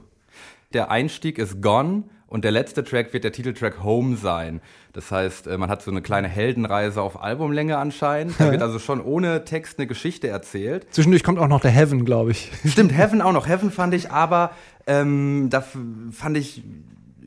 Der 0.73 0.91
Einstieg 0.91 1.39
ist 1.39 1.63
Gone 1.63 2.03
und 2.27 2.43
der 2.43 2.51
letzte 2.51 2.83
Track 2.83 3.13
wird 3.13 3.23
der 3.23 3.31
Titeltrack 3.31 3.85
Home 3.85 4.17
sein. 4.17 4.61
Das 4.93 5.13
heißt, 5.13 5.47
äh, 5.47 5.57
man 5.57 5.71
hat 5.71 5.83
so 5.83 5.93
eine 5.93 6.03
kleine 6.03 6.27
Heldenreise 6.27 7.01
auf 7.01 7.23
Albumlänge 7.23 7.79
anscheinend. 7.79 8.41
Da 8.41 8.51
wird 8.51 8.63
also 8.63 8.81
schon 8.81 9.01
ohne 9.01 9.45
Text 9.45 9.79
eine 9.79 9.87
Geschichte 9.87 10.27
erzählt. 10.27 10.89
Zwischendurch 10.91 11.23
kommt 11.23 11.39
auch 11.39 11.47
noch 11.47 11.61
der 11.61 11.71
Heaven, 11.71 12.05
glaube 12.05 12.33
ich. 12.33 12.51
Stimmt, 12.67 12.91
Heaven 12.91 13.23
auch 13.23 13.33
noch. 13.33 13.47
Heaven 13.47 13.71
fand 13.71 13.95
ich 13.95 14.11
aber, 14.11 14.51
ähm, 14.89 15.47
da 15.49 15.63
fand 16.11 16.37
ich, 16.37 16.65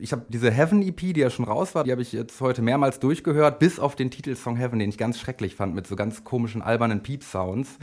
ich 0.00 0.12
habe 0.12 0.24
diese 0.28 0.50
Heaven 0.50 0.82
EP, 0.82 0.96
die 0.96 1.20
ja 1.20 1.30
schon 1.30 1.44
raus 1.44 1.74
war, 1.74 1.84
die 1.84 1.92
habe 1.92 2.02
ich 2.02 2.12
jetzt 2.12 2.40
heute 2.40 2.62
mehrmals 2.62 2.98
durchgehört, 3.00 3.58
bis 3.58 3.78
auf 3.78 3.96
den 3.96 4.10
Titelsong 4.10 4.56
Heaven, 4.56 4.78
den 4.78 4.88
ich 4.88 4.98
ganz 4.98 5.18
schrecklich 5.18 5.54
fand, 5.54 5.74
mit 5.74 5.86
so 5.86 5.96
ganz 5.96 6.24
komischen, 6.24 6.62
albernen 6.62 7.02
Piep-Sounds. 7.02 7.78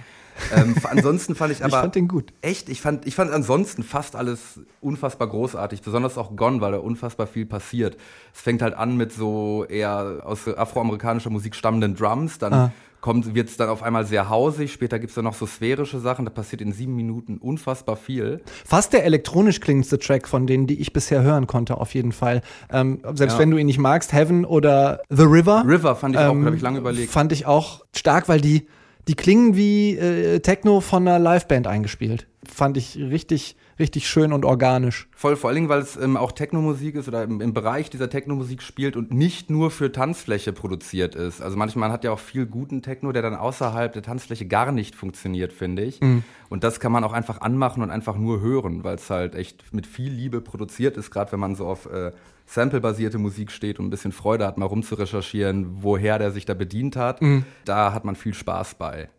Ähm, 0.56 0.76
ansonsten 0.84 1.36
fand 1.36 1.52
ich 1.54 1.64
aber. 1.64 1.82
fand 1.82 1.96
den 1.96 2.08
gut. 2.08 2.34
Echt, 2.42 2.70
ich 2.70 2.82
fand, 2.82 3.06
ich 3.08 3.16
fand 3.16 3.32
ansonsten 3.32 3.84
fast 3.84 4.16
alles 4.16 4.60
unfassbar 4.82 5.28
großartig, 5.28 5.82
besonders 5.82 6.18
auch 6.18 6.36
Gone, 6.36 6.62
weil 6.62 6.72
da 6.74 6.80
unfassbar 6.80 7.28
viel 7.28 7.46
passiert. 7.46 7.98
Es 8.34 8.42
fängt 8.42 8.62
halt 8.62 8.74
an 8.74 8.98
mit 8.98 9.12
so 9.12 9.66
eher 9.66 10.22
aus 10.24 10.48
afroamerikanischer 10.48 11.30
Musik 11.30 11.56
stammenden 11.56 11.96
Drums, 11.96 12.38
dann 12.38 12.54
Ah. 12.54 12.72
kommt 13.02 13.34
wird 13.34 13.50
es 13.50 13.58
dann 13.58 13.70
auf 13.70 13.82
einmal 13.82 14.06
sehr 14.06 14.30
hausig, 14.30 14.72
später 14.74 15.00
gibt 15.00 15.10
es 15.10 15.16
dann 15.16 15.24
noch 15.26 15.34
so 15.34 15.46
sphärische 15.48 16.00
Sachen, 16.00 16.24
da 16.26 16.30
passiert 16.32 16.62
in 16.62 16.72
sieben 16.72 16.96
Minuten 16.96 17.38
unfassbar 17.38 17.96
viel. 17.96 18.42
Fast 18.66 18.94
der 18.94 19.06
elektronisch 19.06 19.60
klingendste 19.60 19.98
Track 19.98 20.28
von 20.28 20.46
denen, 20.48 20.68
die 20.68 20.80
ich 20.80 20.94
bisher 20.94 21.24
hören 21.24 21.48
konnte, 21.48 21.78
auf 21.78 21.94
jeden 21.96 22.12
Fall. 22.12 22.42
Ähm, 22.72 23.02
selbst 23.16 23.34
Ja. 23.34 23.40
wenn 23.40 23.50
du 23.52 23.58
ihn 23.58 23.66
nicht 23.66 23.80
magst, 23.80 24.14
Heaven 24.14 24.46
oder 24.46 25.02
The 25.10 25.24
River. 25.24 25.64
River 25.66 25.96
fand 25.96 26.16
ich 26.16 26.22
auch, 26.22 26.32
ähm, 26.32 26.46
habe 26.46 26.56
ich 26.56 26.62
lange 26.62 26.78
überlegt. 26.80 27.12
Fand 27.12 27.32
ich 27.32 27.46
auch 27.48 27.84
stark, 27.96 28.30
weil 28.30 28.40
die, 28.40 28.68
die 29.08 29.16
klingen 29.16 29.56
wie 29.56 29.98
äh, 29.98 30.40
Techno 30.40 30.82
von 30.82 31.08
einer 31.08 31.20
Liveband 31.20 31.68
eingespielt. 31.68 32.28
Fand 32.54 32.76
ich 32.76 32.98
richtig, 32.98 33.56
richtig 33.80 34.10
schön 34.10 34.34
und 34.34 34.44
organisch. 34.44 35.08
Voll, 35.16 35.38
vor 35.38 35.50
allen 35.50 35.56
Dingen, 35.56 35.70
weil 35.70 35.80
es 35.80 35.96
ähm, 35.96 36.18
auch 36.18 36.34
Technomusik 36.34 36.96
ist 36.96 37.08
oder 37.08 37.24
im, 37.24 37.40
im 37.40 37.54
Bereich 37.54 37.90
dieser 37.90 38.10
Technomusik 38.10 38.62
spielt 38.62 38.98
und 38.98 39.14
nicht 39.14 39.50
nur 39.50 39.72
für 39.72 39.92
Tanzfläche 39.92 40.52
produziert 40.52 41.16
ist. 41.16 41.42
Also 41.42 41.56
manchmal 41.56 41.92
hat 41.92 42.04
ja 42.04 42.12
auch 42.12 42.20
viel 42.20 42.46
guten 42.46 42.82
Techno, 42.82 43.14
der 43.14 43.22
dann 43.22 43.36
außerhalb 43.36 43.94
der 43.94 44.04
Tanzfläche 44.04 44.46
gar 44.48 44.74
nicht 44.74 44.96
funktioniert, 44.96 45.54
finde 45.54 45.84
ich. 45.84 46.02
Und 46.50 46.66
das 46.66 46.82
kann 46.82 46.92
man 46.92 47.06
auch 47.06 47.14
einfach 47.14 47.40
anmachen 47.40 47.82
und 47.84 47.90
einfach 47.90 48.18
nur 48.18 48.42
hören, 48.42 48.84
weil 48.84 48.96
es 48.96 49.10
halt 49.10 49.34
echt 49.36 49.74
mit 49.74 49.88
viel 49.88 50.12
Liebe 50.12 50.42
produziert 50.42 50.98
ist, 50.98 51.10
gerade 51.10 51.32
wenn 51.32 51.40
man 51.40 51.56
so 51.56 51.66
auf 51.66 51.86
äh, 51.86 52.12
Sample-basierte 52.48 53.18
Musik 53.18 53.50
steht 53.50 53.80
und 53.80 53.86
ein 53.86 53.90
bisschen 53.92 54.12
Freude 54.12 54.46
hat, 54.46 54.58
mal 54.58 54.66
rumzurecherchieren, 54.66 55.84
woher 55.84 56.20
der 56.20 56.32
sich 56.32 56.44
da 56.44 56.54
bedient 56.54 56.98
hat. 56.98 57.22
Da 57.64 57.94
hat 57.94 58.04
man 58.04 58.18
viel 58.18 58.34
Spaß 58.34 58.76
bei. 58.76 59.10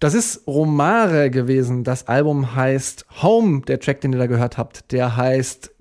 Das 0.00 0.14
ist 0.14 0.46
Romare 0.46 1.28
gewesen. 1.28 1.82
Das 1.82 2.06
Album 2.06 2.54
heißt 2.54 3.04
Home, 3.20 3.62
der 3.62 3.80
Track, 3.80 4.00
den 4.00 4.12
ihr 4.12 4.18
da 4.18 4.26
gehört 4.26 4.56
habt. 4.56 4.92
Der 4.92 5.16
heißt 5.16 5.72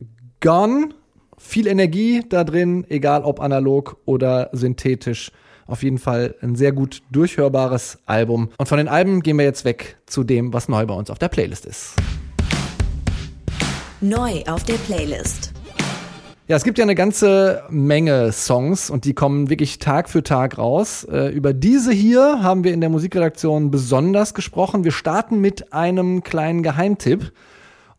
Gone. 0.42 0.90
Viel 1.38 1.68
Energie 1.68 2.24
da 2.28 2.44
drin, 2.44 2.84
egal 2.90 3.22
ob 3.22 3.40
analog 3.40 3.98
oder 4.06 4.50
synthetisch. 4.54 5.32
Auf 5.68 5.84
jeden 5.84 6.00
Fall 6.00 6.34
ein 6.42 6.56
sehr 6.56 6.72
gut 6.72 7.04
durchhörbares 7.12 8.00
Album. 8.08 8.50
Und 8.58 8.68
von 8.68 8.80
den 8.80 8.88
Alben 8.88 9.22
gehen 9.22 9.38
wir 9.38 9.46
jetzt 9.46 9.66
weg 9.66 9.98
zu 10.08 10.24
dem, 10.24 10.52
was 10.52 10.68
neu 10.68 10.84
bei 10.88 10.96
uns 10.96 11.12
auf 11.12 11.20
der 11.20 11.28
Playlist 11.28 11.68
ist. 11.68 11.94
Neu 14.02 14.42
auf 14.48 14.64
der 14.64 14.76
Playlist. 14.88 15.54
Ja, 16.50 16.56
es 16.56 16.64
gibt 16.64 16.78
ja 16.78 16.84
eine 16.86 16.96
ganze 16.96 17.64
Menge 17.70 18.32
Songs 18.32 18.90
und 18.90 19.04
die 19.04 19.14
kommen 19.14 19.50
wirklich 19.50 19.80
Tag 19.80 20.08
für 20.08 20.24
Tag 20.24 20.58
raus. 20.58 21.04
Äh, 21.04 21.28
über 21.34 21.52
diese 21.52 21.92
hier 21.92 22.42
haben 22.42 22.64
wir 22.64 22.74
in 22.74 22.80
der 22.80 22.90
Musikredaktion 22.90 23.70
besonders 23.70 24.34
gesprochen. 24.34 24.86
Wir 24.86 24.94
starten 24.94 25.42
mit 25.42 25.74
einem 25.74 26.24
kleinen 26.24 26.64
Geheimtipp. 26.64 27.34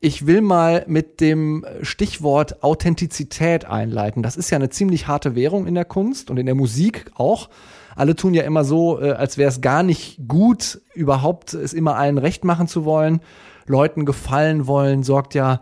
Ich 0.00 0.26
will 0.26 0.40
mal 0.40 0.86
mit 0.88 1.20
dem 1.20 1.66
Stichwort 1.82 2.62
Authentizität 2.62 3.66
einleiten. 3.66 4.22
Das 4.22 4.38
ist 4.38 4.48
ja 4.48 4.56
eine 4.56 4.70
ziemlich 4.70 5.08
harte 5.08 5.34
Währung 5.34 5.66
in 5.66 5.74
der 5.74 5.84
Kunst 5.84 6.30
und 6.30 6.38
in 6.38 6.46
der 6.46 6.54
Musik 6.54 7.10
auch. 7.16 7.50
Alle 7.96 8.16
tun 8.16 8.32
ja 8.32 8.44
immer 8.44 8.64
so, 8.64 8.98
äh, 8.98 9.10
als 9.10 9.36
wäre 9.36 9.50
es 9.50 9.60
gar 9.60 9.82
nicht 9.82 10.26
gut, 10.26 10.80
überhaupt 10.94 11.52
es 11.52 11.74
immer 11.74 11.96
allen 11.96 12.16
recht 12.16 12.44
machen 12.44 12.66
zu 12.66 12.86
wollen. 12.86 13.20
Leuten 13.66 14.06
gefallen 14.06 14.66
wollen, 14.66 15.02
sorgt 15.02 15.34
ja 15.34 15.60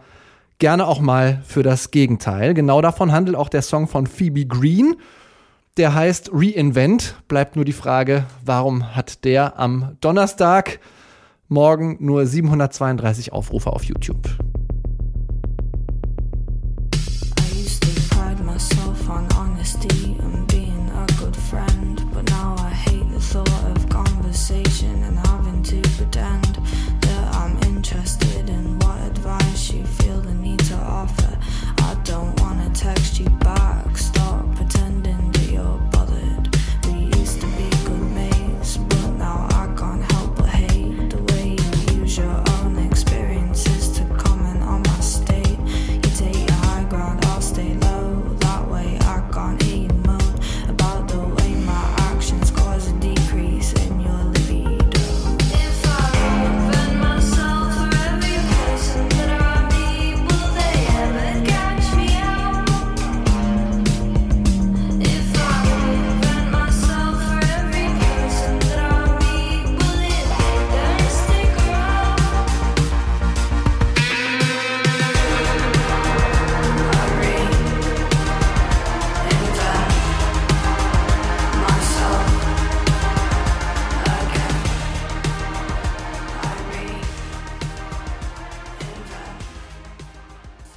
gerne 0.59 0.87
auch 0.87 1.01
mal 1.01 1.43
für 1.45 1.63
das 1.63 1.91
Gegenteil. 1.91 2.55
Genau 2.55 2.81
davon 2.81 3.13
handelt 3.13 3.37
auch 3.37 3.49
der 3.49 3.63
Song 3.63 3.89
von 3.89 4.07
Phoebe 4.07 4.47
Green. 4.47 4.97
Der 5.77 5.95
heißt 5.95 6.31
Reinvent. 6.33 7.17
Bleibt 7.29 7.57
nur 7.57 7.65
die 7.65 7.73
Frage, 7.73 8.25
warum 8.45 8.97
hat 8.97 9.25
der 9.25 9.59
am 9.59 9.97
Donnerstag 10.01 10.81
morgen 11.49 11.97
nur 12.01 12.27
732 12.27 13.33
Aufrufe 13.33 13.71
auf 13.71 13.85
YouTube? 13.85 14.39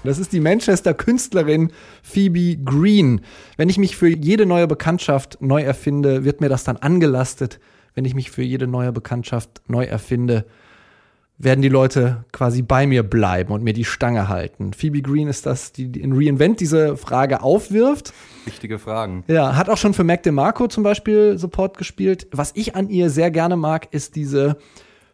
Das 0.09 0.17
ist 0.17 0.33
die 0.33 0.39
Manchester 0.39 0.95
Künstlerin 0.95 1.71
Phoebe 2.01 2.57
Green. 2.57 3.21
Wenn 3.57 3.69
ich 3.69 3.77
mich 3.77 3.95
für 3.95 4.09
jede 4.09 4.47
neue 4.47 4.65
Bekanntschaft 4.65 5.37
neu 5.39 5.61
erfinde, 5.61 6.23
wird 6.23 6.41
mir 6.41 6.49
das 6.49 6.63
dann 6.63 6.77
angelastet. 6.77 7.59
Wenn 7.93 8.05
ich 8.05 8.15
mich 8.15 8.31
für 8.31 8.41
jede 8.41 8.65
neue 8.65 8.91
Bekanntschaft 8.91 9.61
neu 9.67 9.83
erfinde, 9.83 10.45
werden 11.37 11.61
die 11.61 11.69
Leute 11.69 12.25
quasi 12.31 12.63
bei 12.63 12.87
mir 12.87 13.03
bleiben 13.03 13.53
und 13.53 13.63
mir 13.63 13.73
die 13.73 13.85
Stange 13.85 14.27
halten. 14.29 14.73
Phoebe 14.73 15.03
Green 15.03 15.27
ist 15.27 15.45
das, 15.45 15.73
die 15.73 15.85
in 15.85 16.13
Reinvent 16.13 16.59
diese 16.59 16.97
Frage 16.97 17.43
aufwirft. 17.43 18.11
Wichtige 18.45 18.79
Fragen. 18.79 19.23
Ja, 19.27 19.55
hat 19.55 19.69
auch 19.69 19.77
schon 19.77 19.93
für 19.93 20.03
Mac 20.03 20.23
DeMarco 20.23 20.67
zum 20.67 20.81
Beispiel 20.81 21.37
Support 21.37 21.77
gespielt. 21.77 22.25
Was 22.31 22.51
ich 22.55 22.75
an 22.75 22.89
ihr 22.89 23.11
sehr 23.11 23.29
gerne 23.29 23.57
mag, 23.57 23.87
ist 23.91 24.15
diese 24.15 24.57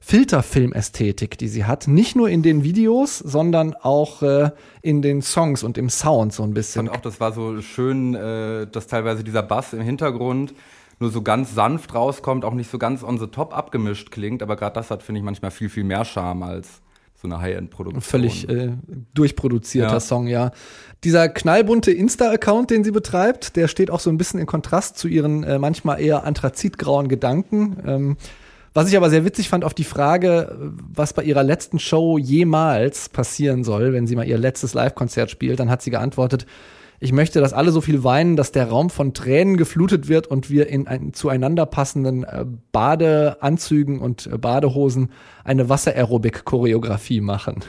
Filterfilm-Ästhetik, 0.05 1.35
die 1.39 1.47
sie 1.47 1.65
hat. 1.65 1.87
Nicht 1.87 2.15
nur 2.15 2.29
in 2.29 2.43
den 2.43 2.63
Videos, 2.63 3.17
sondern 3.17 3.73
auch 3.73 4.21
äh, 4.21 4.51
in 4.83 5.01
den 5.01 5.23
Songs 5.23 5.63
und 5.63 5.79
im 5.79 5.89
Sound 5.89 6.31
so 6.31 6.43
ein 6.43 6.53
bisschen. 6.53 6.85
fand 6.85 6.95
auch, 6.95 7.01
das 7.01 7.19
war 7.19 7.33
so 7.33 7.59
schön, 7.63 8.13
äh, 8.13 8.67
dass 8.67 8.85
teilweise 8.85 9.23
dieser 9.23 9.41
Bass 9.41 9.73
im 9.73 9.81
Hintergrund 9.81 10.53
nur 10.99 11.09
so 11.09 11.23
ganz 11.23 11.55
sanft 11.55 11.95
rauskommt, 11.95 12.45
auch 12.45 12.53
nicht 12.53 12.69
so 12.69 12.77
ganz 12.77 13.03
on 13.03 13.17
the 13.17 13.25
top 13.25 13.57
abgemischt 13.57 14.11
klingt, 14.11 14.43
aber 14.43 14.55
gerade 14.55 14.75
das 14.75 14.91
hat, 14.91 15.01
finde 15.01 15.19
ich, 15.19 15.25
manchmal 15.25 15.49
viel, 15.49 15.69
viel 15.69 15.83
mehr 15.83 16.05
Charme 16.05 16.43
als 16.43 16.81
so 17.19 17.27
eine 17.27 17.41
High-End-Produktion. 17.41 18.01
Völlig 18.01 18.47
äh, 18.47 18.73
durchproduzierter 19.15 19.93
Ja. 19.93 19.99
Song, 19.99 20.27
ja. 20.27 20.51
Dieser 21.03 21.29
knallbunte 21.29 21.91
Insta-Account, 21.91 22.69
den 22.69 22.83
sie 22.83 22.91
betreibt, 22.91 23.55
der 23.55 23.67
steht 23.67 23.89
auch 23.89 23.99
so 23.99 24.11
ein 24.11 24.17
bisschen 24.17 24.39
in 24.39 24.45
Kontrast 24.45 24.99
zu 24.99 25.07
ihren 25.07 25.43
äh, 25.43 25.57
manchmal 25.57 25.99
eher 25.99 26.25
anthrazitgrauen 26.25 27.07
Gedanken. 27.07 27.77
Ähm, 27.87 28.17
was 28.75 28.89
ich 28.89 28.97
aber 28.97 29.09
sehr 29.09 29.25
witzig 29.25 29.49
fand 29.49 29.63
auf 29.63 29.73
die 29.73 29.85
Frage, 29.85 30.73
was 30.93 31.13
bei 31.13 31.23
ihrer 31.23 31.43
letzten 31.43 31.79
Show 31.79 32.17
jemals 32.17 33.09
passieren 33.09 33.63
soll, 33.63 33.93
wenn 33.93 34.05
sie 34.05 34.15
mal 34.15 34.27
ihr 34.27 34.37
letztes 34.37 34.73
Live-Konzert 34.73 35.31
spielt, 35.31 35.59
dann 35.59 35.69
hat 35.69 35.81
sie 35.81 35.91
geantwortet, 35.91 36.45
Ich 36.99 37.11
möchte, 37.11 37.41
dass 37.41 37.53
alle 37.53 37.71
so 37.71 37.81
viel 37.81 38.03
weinen, 38.03 38.35
dass 38.35 38.51
der 38.51 38.69
Raum 38.69 38.89
von 38.89 39.13
Tränen 39.13 39.57
geflutet 39.57 40.07
wird 40.07 40.27
und 40.27 40.49
wir 40.49 40.67
in 40.67 40.87
ein, 40.87 41.13
zueinander 41.13 41.65
passenden 41.65 42.23
äh, 42.23 42.45
Badeanzügen 42.71 43.99
und 43.99 44.27
äh, 44.27 44.37
Badehosen 44.37 45.11
eine 45.43 45.67
Wasser-Aerobic-Choreografie 45.67 47.21
machen. 47.21 47.63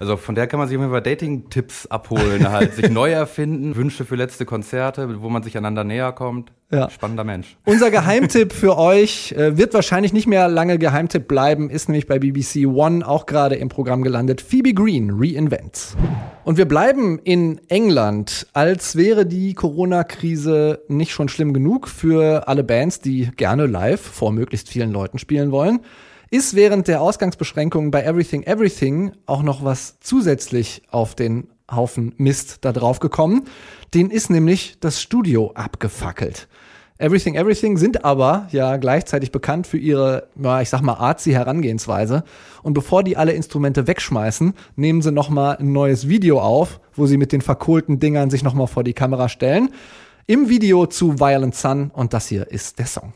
Also 0.00 0.16
von 0.16 0.34
der 0.34 0.46
kann 0.46 0.58
man 0.58 0.68
sich 0.68 0.76
auf 0.76 0.82
jeden 0.82 0.92
Fall 0.92 1.02
Dating-Tipps 1.02 1.86
abholen, 1.86 2.48
halt 2.50 2.74
sich 2.74 2.90
neu 2.90 3.10
erfinden, 3.10 3.76
Wünsche 3.76 4.04
für 4.04 4.16
letzte 4.16 4.44
Konzerte, 4.44 5.22
wo 5.22 5.28
man 5.28 5.42
sich 5.42 5.56
einander 5.56 5.84
näher 5.84 6.12
kommt. 6.12 6.52
Ja. 6.70 6.90
Spannender 6.90 7.24
Mensch. 7.24 7.56
Unser 7.64 7.90
Geheimtipp 7.90 8.52
für 8.52 8.76
euch 8.78 9.32
äh, 9.32 9.56
wird 9.56 9.72
wahrscheinlich 9.72 10.12
nicht 10.12 10.26
mehr 10.26 10.48
lange 10.48 10.78
Geheimtipp 10.78 11.26
bleiben, 11.26 11.70
ist 11.70 11.88
nämlich 11.88 12.06
bei 12.06 12.18
BBC 12.18 12.66
One 12.66 13.06
auch 13.06 13.24
gerade 13.24 13.54
im 13.54 13.70
Programm 13.70 14.02
gelandet. 14.02 14.42
Phoebe 14.42 14.74
Green 14.74 15.10
Reinvent. 15.14 15.96
Und 16.44 16.58
wir 16.58 16.66
bleiben 16.66 17.18
in 17.24 17.58
England, 17.68 18.46
als 18.52 18.96
wäre 18.96 19.24
die 19.24 19.54
Corona-Krise 19.54 20.82
nicht 20.88 21.12
schon 21.12 21.30
schlimm 21.30 21.54
genug 21.54 21.88
für 21.88 22.48
alle 22.48 22.64
Bands, 22.64 23.00
die 23.00 23.30
gerne 23.36 23.66
live 23.66 24.00
vor 24.00 24.32
möglichst 24.32 24.68
vielen 24.68 24.92
Leuten 24.92 25.18
spielen 25.18 25.50
wollen. 25.50 25.80
Ist 26.30 26.54
während 26.54 26.88
der 26.88 27.00
Ausgangsbeschränkungen 27.00 27.90
bei 27.90 28.02
Everything 28.02 28.42
Everything 28.42 29.12
auch 29.24 29.42
noch 29.42 29.64
was 29.64 29.98
zusätzlich 30.00 30.82
auf 30.90 31.14
den 31.14 31.48
Haufen 31.70 32.14
Mist 32.18 32.58
da 32.66 32.72
drauf 32.72 32.98
gekommen. 32.98 33.44
Den 33.94 34.10
ist 34.10 34.28
nämlich 34.28 34.76
das 34.80 35.00
Studio 35.00 35.52
abgefackelt. 35.54 36.48
Everything 36.98 37.34
Everything 37.34 37.78
sind 37.78 38.04
aber 38.04 38.46
ja 38.50 38.76
gleichzeitig 38.76 39.32
bekannt 39.32 39.66
für 39.66 39.78
ihre, 39.78 40.28
ja, 40.36 40.60
ich 40.60 40.68
sag 40.68 40.82
mal, 40.82 40.94
artsy 40.94 41.30
Herangehensweise. 41.30 42.24
Und 42.62 42.74
bevor 42.74 43.04
die 43.04 43.16
alle 43.16 43.32
Instrumente 43.32 43.86
wegschmeißen, 43.86 44.52
nehmen 44.76 45.00
sie 45.00 45.12
nochmal 45.12 45.56
ein 45.56 45.72
neues 45.72 46.08
Video 46.08 46.40
auf, 46.40 46.80
wo 46.94 47.06
sie 47.06 47.16
mit 47.16 47.32
den 47.32 47.40
verkohlten 47.40 48.00
Dingern 48.00 48.28
sich 48.28 48.42
nochmal 48.42 48.66
vor 48.66 48.84
die 48.84 48.94
Kamera 48.94 49.30
stellen. 49.30 49.70
Im 50.26 50.50
Video 50.50 50.84
zu 50.84 51.18
Violent 51.18 51.54
Sun 51.54 51.90
und 51.94 52.12
das 52.12 52.26
hier 52.26 52.50
ist 52.50 52.78
der 52.78 52.86
Song. 52.86 53.14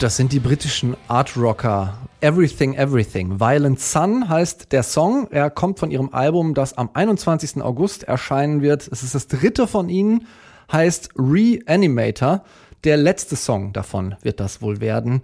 Das 0.00 0.16
sind 0.16 0.32
die 0.32 0.40
britischen 0.40 0.96
Art 1.08 1.36
Rocker. 1.36 1.98
Everything 2.22 2.72
Everything. 2.72 3.38
Violent 3.38 3.80
Sun 3.80 4.30
heißt 4.30 4.72
der 4.72 4.82
Song. 4.82 5.28
Er 5.30 5.50
kommt 5.50 5.78
von 5.78 5.90
ihrem 5.90 6.08
Album, 6.14 6.54
das 6.54 6.72
am 6.78 6.88
21. 6.94 7.60
August 7.60 8.04
erscheinen 8.04 8.62
wird. 8.62 8.88
Es 8.90 9.02
ist 9.02 9.14
das 9.14 9.26
dritte 9.26 9.66
von 9.66 9.90
ihnen, 9.90 10.26
heißt 10.72 11.10
Reanimator. 11.18 12.44
Der 12.84 12.96
letzte 12.96 13.36
Song 13.36 13.74
davon 13.74 14.14
wird 14.22 14.40
das 14.40 14.62
wohl 14.62 14.80
werden. 14.80 15.20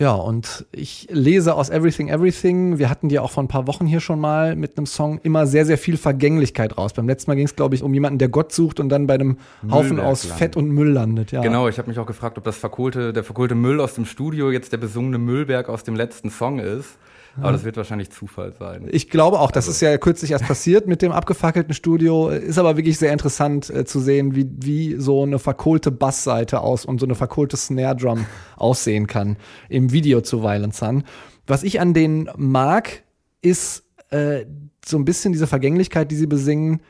Ja, 0.00 0.14
und 0.14 0.64
ich 0.72 1.08
lese 1.10 1.54
aus 1.54 1.68
Everything 1.68 2.08
Everything, 2.08 2.78
wir 2.78 2.88
hatten 2.88 3.10
die 3.10 3.18
auch 3.18 3.30
vor 3.30 3.42
ein 3.42 3.48
paar 3.48 3.66
Wochen 3.66 3.84
hier 3.84 4.00
schon 4.00 4.18
mal 4.18 4.56
mit 4.56 4.78
einem 4.78 4.86
Song, 4.86 5.20
immer 5.22 5.46
sehr, 5.46 5.66
sehr 5.66 5.76
viel 5.76 5.98
Vergänglichkeit 5.98 6.78
raus. 6.78 6.94
Beim 6.94 7.06
letzten 7.06 7.30
Mal 7.30 7.34
ging 7.34 7.44
es, 7.44 7.54
glaube 7.54 7.74
ich, 7.74 7.82
um 7.82 7.92
jemanden, 7.92 8.18
der 8.18 8.30
Gott 8.30 8.50
sucht 8.50 8.80
und 8.80 8.88
dann 8.88 9.06
bei 9.06 9.14
einem 9.14 9.36
Haufen 9.70 10.00
aus. 10.00 10.24
Fett 10.24 10.56
und 10.56 10.70
Müll 10.70 10.88
landet. 10.88 11.32
Ja. 11.32 11.42
Genau, 11.42 11.68
ich 11.68 11.76
habe 11.76 11.88
mich 11.88 11.98
auch 11.98 12.06
gefragt, 12.06 12.38
ob 12.38 12.44
das 12.44 12.56
verkohlte, 12.56 13.12
der 13.12 13.24
verkohlte 13.24 13.54
Müll 13.54 13.78
aus 13.78 13.92
dem 13.92 14.06
Studio 14.06 14.50
jetzt 14.50 14.72
der 14.72 14.78
besungene 14.78 15.18
Müllberg 15.18 15.68
aus 15.68 15.84
dem 15.84 15.96
letzten 15.96 16.30
Song 16.30 16.60
ist. 16.60 16.96
Aber 17.36 17.52
das 17.52 17.64
wird 17.64 17.76
wahrscheinlich 17.76 18.10
Zufall 18.10 18.52
sein. 18.52 18.88
Ich 18.90 19.08
glaube 19.08 19.38
auch, 19.38 19.50
das 19.50 19.68
ist 19.68 19.80
ja 19.80 19.96
kürzlich 19.98 20.32
erst 20.32 20.46
passiert 20.46 20.86
mit 20.86 21.02
dem 21.02 21.12
abgefackelten 21.12 21.74
Studio. 21.74 22.28
Ist 22.28 22.58
aber 22.58 22.76
wirklich 22.76 22.98
sehr 22.98 23.12
interessant 23.12 23.70
äh, 23.70 23.84
zu 23.84 24.00
sehen, 24.00 24.34
wie, 24.34 24.48
wie 24.58 24.96
so 24.98 25.22
eine 25.22 25.38
verkohlte 25.38 25.90
Bassseite 25.90 26.60
aus 26.60 26.84
und 26.84 26.98
so 26.98 27.06
eine 27.06 27.14
verkohlte 27.14 27.56
Snare 27.56 27.96
Drum 27.96 28.26
aussehen 28.56 29.06
kann 29.06 29.36
im 29.68 29.92
Video 29.92 30.20
zu 30.20 30.42
Violent 30.42 30.74
Sun. 30.74 31.04
Was 31.46 31.62
ich 31.62 31.80
an 31.80 31.94
denen 31.94 32.28
mag, 32.36 33.02
ist 33.42 33.84
äh, 34.10 34.44
so 34.84 34.96
ein 34.96 35.04
bisschen 35.04 35.32
diese 35.32 35.46
Vergänglichkeit, 35.46 36.10
die 36.10 36.16
sie 36.16 36.26
besingen 36.26 36.82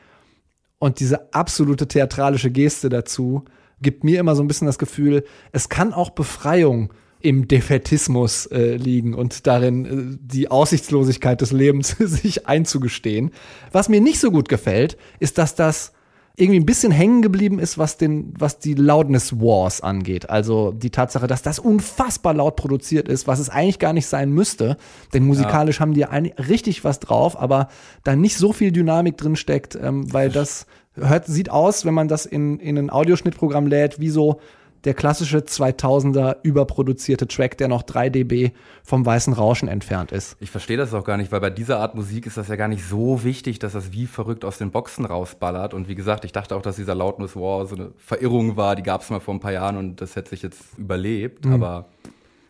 und 0.79 0.99
diese 0.99 1.33
absolute 1.33 1.87
theatralische 1.87 2.49
Geste 2.49 2.89
dazu 2.89 3.45
gibt 3.81 4.03
mir 4.03 4.19
immer 4.19 4.35
so 4.35 4.43
ein 4.43 4.47
bisschen 4.47 4.67
das 4.67 4.79
Gefühl, 4.79 5.23
es 5.51 5.69
kann 5.69 5.93
auch 5.93 6.11
Befreiung 6.11 6.93
im 7.21 7.47
Defetismus 7.47 8.45
äh, 8.47 8.75
liegen 8.75 9.13
und 9.13 9.47
darin 9.47 9.85
äh, 9.85 10.17
die 10.21 10.51
Aussichtslosigkeit 10.51 11.41
des 11.41 11.51
Lebens 11.51 11.89
sich 11.99 12.47
einzugestehen. 12.47 13.31
Was 13.71 13.89
mir 13.89 14.01
nicht 14.01 14.19
so 14.19 14.31
gut 14.31 14.49
gefällt, 14.49 14.97
ist, 15.19 15.37
dass 15.37 15.55
das 15.55 15.93
irgendwie 16.35 16.59
ein 16.59 16.65
bisschen 16.65 16.91
hängen 16.91 17.21
geblieben 17.21 17.59
ist, 17.59 17.77
was 17.77 17.97
den, 17.97 18.33
was 18.37 18.57
die 18.57 18.73
Loudness 18.73 19.39
Wars 19.39 19.81
angeht. 19.81 20.29
Also 20.29 20.71
die 20.71 20.89
Tatsache, 20.89 21.27
dass 21.27 21.41
das 21.41 21.59
unfassbar 21.59 22.33
laut 22.33 22.55
produziert 22.55 23.09
ist, 23.09 23.27
was 23.27 23.39
es 23.39 23.49
eigentlich 23.49 23.79
gar 23.79 23.93
nicht 23.93 24.07
sein 24.07 24.31
müsste. 24.31 24.77
Denn 25.13 25.25
musikalisch 25.25 25.79
haben 25.79 25.93
die 25.93 26.05
ein, 26.05 26.27
richtig 26.37 26.83
was 26.83 26.99
drauf, 26.99 27.39
aber 27.39 27.67
da 28.03 28.15
nicht 28.15 28.37
so 28.37 28.53
viel 28.53 28.71
Dynamik 28.71 29.17
drin 29.17 29.35
steckt, 29.35 29.75
ähm, 29.75 30.11
weil 30.13 30.29
das 30.29 30.65
hört, 30.93 31.27
sieht 31.27 31.51
aus, 31.51 31.85
wenn 31.85 31.93
man 31.93 32.07
das 32.07 32.25
in, 32.25 32.59
in 32.59 32.77
ein 32.77 32.89
Audioschnittprogramm 32.89 33.67
lädt, 33.67 33.99
wie 33.99 34.09
so 34.09 34.39
der 34.83 34.93
klassische 34.93 35.39
2000er 35.39 36.37
überproduzierte 36.43 37.27
Track, 37.27 37.57
der 37.57 37.67
noch 37.67 37.83
3 37.83 38.09
dB 38.09 38.51
vom 38.83 39.05
weißen 39.05 39.33
Rauschen 39.33 39.67
entfernt 39.67 40.11
ist. 40.11 40.35
Ich 40.39 40.49
verstehe 40.49 40.77
das 40.77 40.93
auch 40.93 41.03
gar 41.03 41.17
nicht, 41.17 41.31
weil 41.31 41.39
bei 41.39 41.49
dieser 41.49 41.79
Art 41.79 41.95
Musik 41.95 42.25
ist 42.25 42.37
das 42.37 42.47
ja 42.47 42.55
gar 42.55 42.67
nicht 42.67 42.83
so 42.83 43.23
wichtig, 43.23 43.59
dass 43.59 43.73
das 43.73 43.91
wie 43.91 44.07
verrückt 44.07 44.43
aus 44.43 44.57
den 44.57 44.71
Boxen 44.71 45.05
rausballert. 45.05 45.73
Und 45.73 45.87
wie 45.87 45.95
gesagt, 45.95 46.25
ich 46.25 46.31
dachte 46.31 46.55
auch, 46.55 46.61
dass 46.61 46.77
dieser 46.77 46.95
Loudness 46.95 47.35
War 47.35 47.65
so 47.67 47.75
eine 47.75 47.91
Verirrung 47.97 48.57
war. 48.57 48.75
Die 48.75 48.83
gab 48.83 49.01
es 49.01 49.09
mal 49.09 49.19
vor 49.19 49.33
ein 49.33 49.39
paar 49.39 49.53
Jahren 49.53 49.77
und 49.77 50.01
das 50.01 50.15
hätte 50.15 50.31
sich 50.31 50.41
jetzt 50.41 50.61
überlebt. 50.77 51.45
Aber 51.45 51.85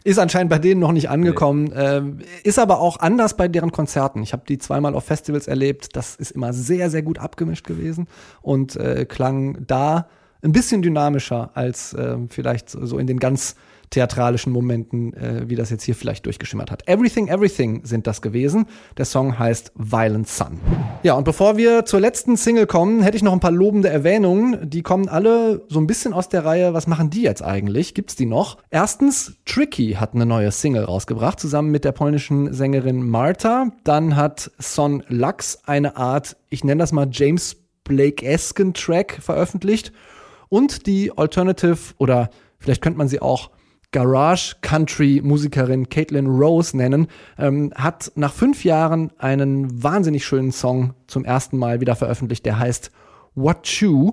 Ist 0.04 0.18
anscheinend 0.18 0.50
bei 0.50 0.60
denen 0.60 0.80
noch 0.80 0.94
nicht 0.94 1.10
angekommen. 1.10 1.74
Ähm, 1.76 2.20
ist 2.44 2.60
aber 2.60 2.80
auch 2.80 2.98
anders 2.98 3.36
bei 3.36 3.48
deren 3.48 3.72
Konzerten. 3.72 4.24
Ich 4.24 4.32
habe 4.32 4.44
die 4.48 4.58
zweimal 4.58 4.96
auf 4.96 5.04
Festivals 5.04 5.48
erlebt. 5.48 5.96
Das 5.96 6.16
ist 6.16 6.32
immer 6.32 6.54
sehr, 6.54 6.90
sehr 6.90 7.02
gut 7.02 7.20
abgemischt 7.20 7.68
gewesen 7.68 8.08
und 8.42 8.78
äh, 8.78 9.06
klang 9.06 9.66
da 9.68 10.08
ein 10.44 10.52
bisschen 10.52 10.82
dynamischer 10.82 11.52
als 11.54 11.94
äh, 11.94 12.18
vielleicht 12.30 12.70
so 12.70 12.98
in 12.98 13.08
den 13.08 13.20
ganz 13.20 13.56
theatralischen 13.92 14.52
Momenten, 14.52 15.14
äh, 15.14 15.44
wie 15.48 15.56
das 15.56 15.70
jetzt 15.70 15.84
hier 15.84 15.96
vielleicht 15.96 16.26
durchgeschimmert 16.26 16.72
hat. 16.72 16.88
Everything, 16.88 17.28
Everything 17.28 17.82
sind 17.86 18.08
das 18.08 18.22
gewesen. 18.22 18.66
Der 18.98 19.06
Song 19.06 19.38
heißt 19.38 19.74
Violent 19.76 20.28
Sun. 20.28 20.60
Ja, 21.04 21.14
und 21.14 21.26
bevor 21.26 21.58
wir 21.58 21.86
zur 21.86 22.00
letzten 22.00 22.38
Single 22.38 22.68
kommen, 22.68 23.02
hätte 23.02 23.18
ich 23.18 23.24
noch 23.24 23.34
ein 23.34 23.42
paar 23.42 23.52
lobende 23.52 23.90
Erwähnungen. 23.90 24.70
Die 24.70 24.82
kommen 24.82 25.10
alle 25.10 25.66
so 25.68 25.80
ein 25.80 25.88
bisschen 25.88 26.14
aus 26.14 26.30
der 26.30 26.46
Reihe, 26.46 26.74
was 26.74 26.88
machen 26.88 27.10
die 27.10 27.22
jetzt 27.22 27.44
eigentlich? 27.44 27.94
Gibt's 27.94 28.16
die 28.16 28.26
noch? 28.26 28.58
Erstens, 28.70 29.34
Tricky 29.46 29.94
hat 30.00 30.16
eine 30.16 30.26
neue 30.26 30.52
Single 30.52 30.86
rausgebracht, 30.86 31.40
zusammen 31.40 31.70
mit 31.70 31.84
der 31.84 31.92
polnischen 31.92 32.54
Sängerin 32.54 33.04
Marta. 33.08 33.72
Dann 33.84 34.16
hat 34.16 34.52
Son 34.58 35.04
Lux 35.10 35.60
eine 35.66 35.98
Art, 35.98 36.38
ich 36.50 36.64
nenne 36.64 36.80
das 36.80 36.94
mal 36.94 37.10
James 37.12 37.58
Blake-esken 37.84 38.74
Track 38.74 39.20
veröffentlicht. 39.22 39.92
Und 40.52 40.86
die 40.86 41.18
Alternative 41.18 41.78
oder 41.98 42.30
vielleicht 42.60 42.82
könnte 42.82 42.98
man 42.98 43.08
sie 43.08 43.22
auch 43.22 43.52
Garage 43.94 44.58
Country 44.60 45.22
Musikerin 45.24 45.88
Caitlin 45.88 46.28
Rose 46.28 46.76
nennen, 46.76 47.08
ähm, 47.38 47.72
hat 47.74 48.12
nach 48.16 48.34
fünf 48.34 48.66
Jahren 48.66 49.12
einen 49.18 49.82
wahnsinnig 49.82 50.26
schönen 50.26 50.52
Song 50.52 50.94
zum 51.08 51.24
ersten 51.24 51.58
Mal 51.58 51.80
wieder 51.80 51.96
veröffentlicht, 51.96 52.46
der 52.46 52.60
heißt 52.60 52.92
What 53.34 53.66
You. 53.80 54.12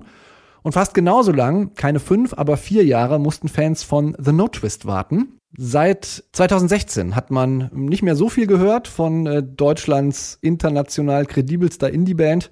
Und 0.61 0.71
fast 0.71 0.93
genauso 0.93 1.33
lang, 1.33 1.73
keine 1.75 1.99
fünf, 1.99 2.33
aber 2.33 2.55
vier 2.55 2.85
Jahre, 2.85 3.19
mussten 3.19 3.49
Fans 3.49 3.83
von 3.83 4.15
The 4.17 4.31
No 4.31 4.47
Twist 4.47 4.85
warten. 4.85 5.39
Seit 5.57 6.23
2016 6.31 7.17
hat 7.17 7.31
man 7.31 7.69
nicht 7.73 8.01
mehr 8.01 8.15
so 8.15 8.29
viel 8.29 8.47
gehört 8.47 8.87
von 8.87 9.27
äh, 9.27 9.43
Deutschlands 9.43 10.37
international 10.41 11.25
kredibelster 11.25 11.91
Indie-Band. 11.91 12.49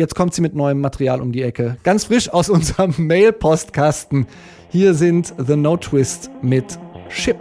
Jetzt 0.00 0.14
kommt 0.14 0.32
sie 0.32 0.40
mit 0.40 0.54
neuem 0.54 0.80
Material 0.80 1.20
um 1.20 1.30
die 1.30 1.42
Ecke. 1.42 1.76
Ganz 1.82 2.04
frisch 2.04 2.30
aus 2.30 2.48
unserem 2.48 2.94
Mail-Postkasten. 3.06 4.26
Hier 4.70 4.94
sind 4.94 5.34
The 5.36 5.56
No 5.56 5.76
Twist 5.76 6.30
mit 6.40 6.78
Ship. 7.10 7.36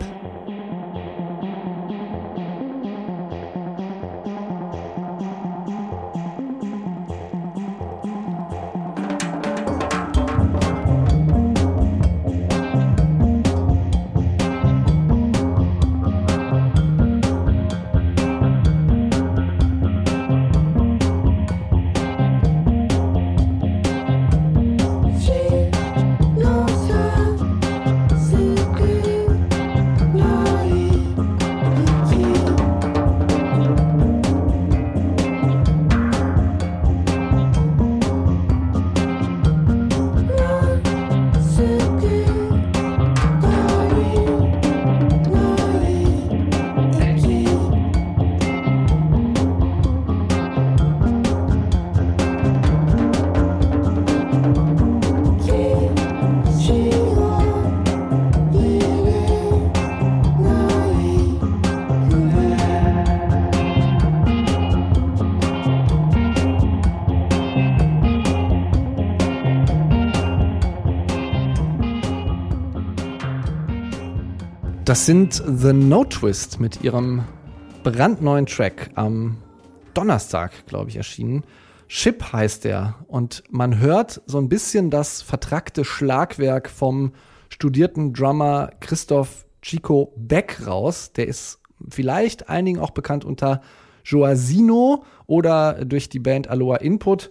Das 74.89 75.05
sind 75.05 75.43
The 75.45 75.71
No 75.71 76.03
Twist 76.03 76.59
mit 76.59 76.81
ihrem 76.81 77.23
brandneuen 77.83 78.47
Track 78.47 78.89
am 78.95 79.37
Donnerstag, 79.93 80.65
glaube 80.65 80.89
ich, 80.89 80.95
erschienen. 80.95 81.43
Ship 81.87 82.33
heißt 82.33 82.65
der 82.65 82.95
und 83.07 83.43
man 83.51 83.77
hört 83.77 84.23
so 84.25 84.39
ein 84.39 84.49
bisschen 84.49 84.89
das 84.89 85.21
vertrackte 85.21 85.85
Schlagwerk 85.85 86.71
vom 86.71 87.11
studierten 87.49 88.13
Drummer 88.13 88.71
Christoph 88.79 89.45
Chico 89.61 90.11
Beck 90.17 90.65
raus. 90.65 91.13
Der 91.13 91.27
ist 91.27 91.59
vielleicht 91.87 92.49
einigen 92.49 92.79
auch 92.79 92.89
bekannt 92.89 93.23
unter 93.23 93.61
Joasino 94.03 95.03
oder 95.27 95.85
durch 95.85 96.09
die 96.09 96.17
Band 96.17 96.47
Aloha 96.47 96.77
Input. 96.77 97.29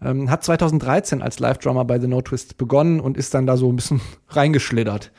Ähm, 0.00 0.30
hat 0.30 0.44
2013 0.44 1.22
als 1.22 1.40
Live-Drummer 1.40 1.84
bei 1.84 1.98
The 1.98 2.06
No 2.06 2.22
Twist 2.22 2.56
begonnen 2.56 3.00
und 3.00 3.16
ist 3.16 3.34
dann 3.34 3.48
da 3.48 3.56
so 3.56 3.68
ein 3.68 3.74
bisschen 3.74 4.00
reingeschlittert. 4.28 5.10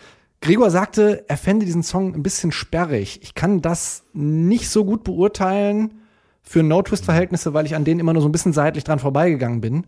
Gregor 0.42 0.72
sagte, 0.72 1.24
er 1.28 1.38
fände 1.38 1.66
diesen 1.66 1.84
Song 1.84 2.16
ein 2.16 2.24
bisschen 2.24 2.52
sperrig. 2.52 3.20
Ich 3.22 3.36
kann 3.36 3.62
das 3.62 4.04
nicht 4.14 4.70
so 4.70 4.84
gut 4.84 5.04
beurteilen 5.04 6.02
für 6.42 6.64
No-Twist-Verhältnisse, 6.64 7.54
weil 7.54 7.68
ich 7.68 7.76
an 7.76 7.86
denen 7.86 8.00
immer 8.00 8.14
nur 8.14 8.24
so 8.24 8.28
ein 8.28 8.32
bisschen 8.32 8.52
seitlich 8.52 8.84
dran 8.84 8.98
vorbeigegangen 8.98 9.62
bin. 9.62 9.86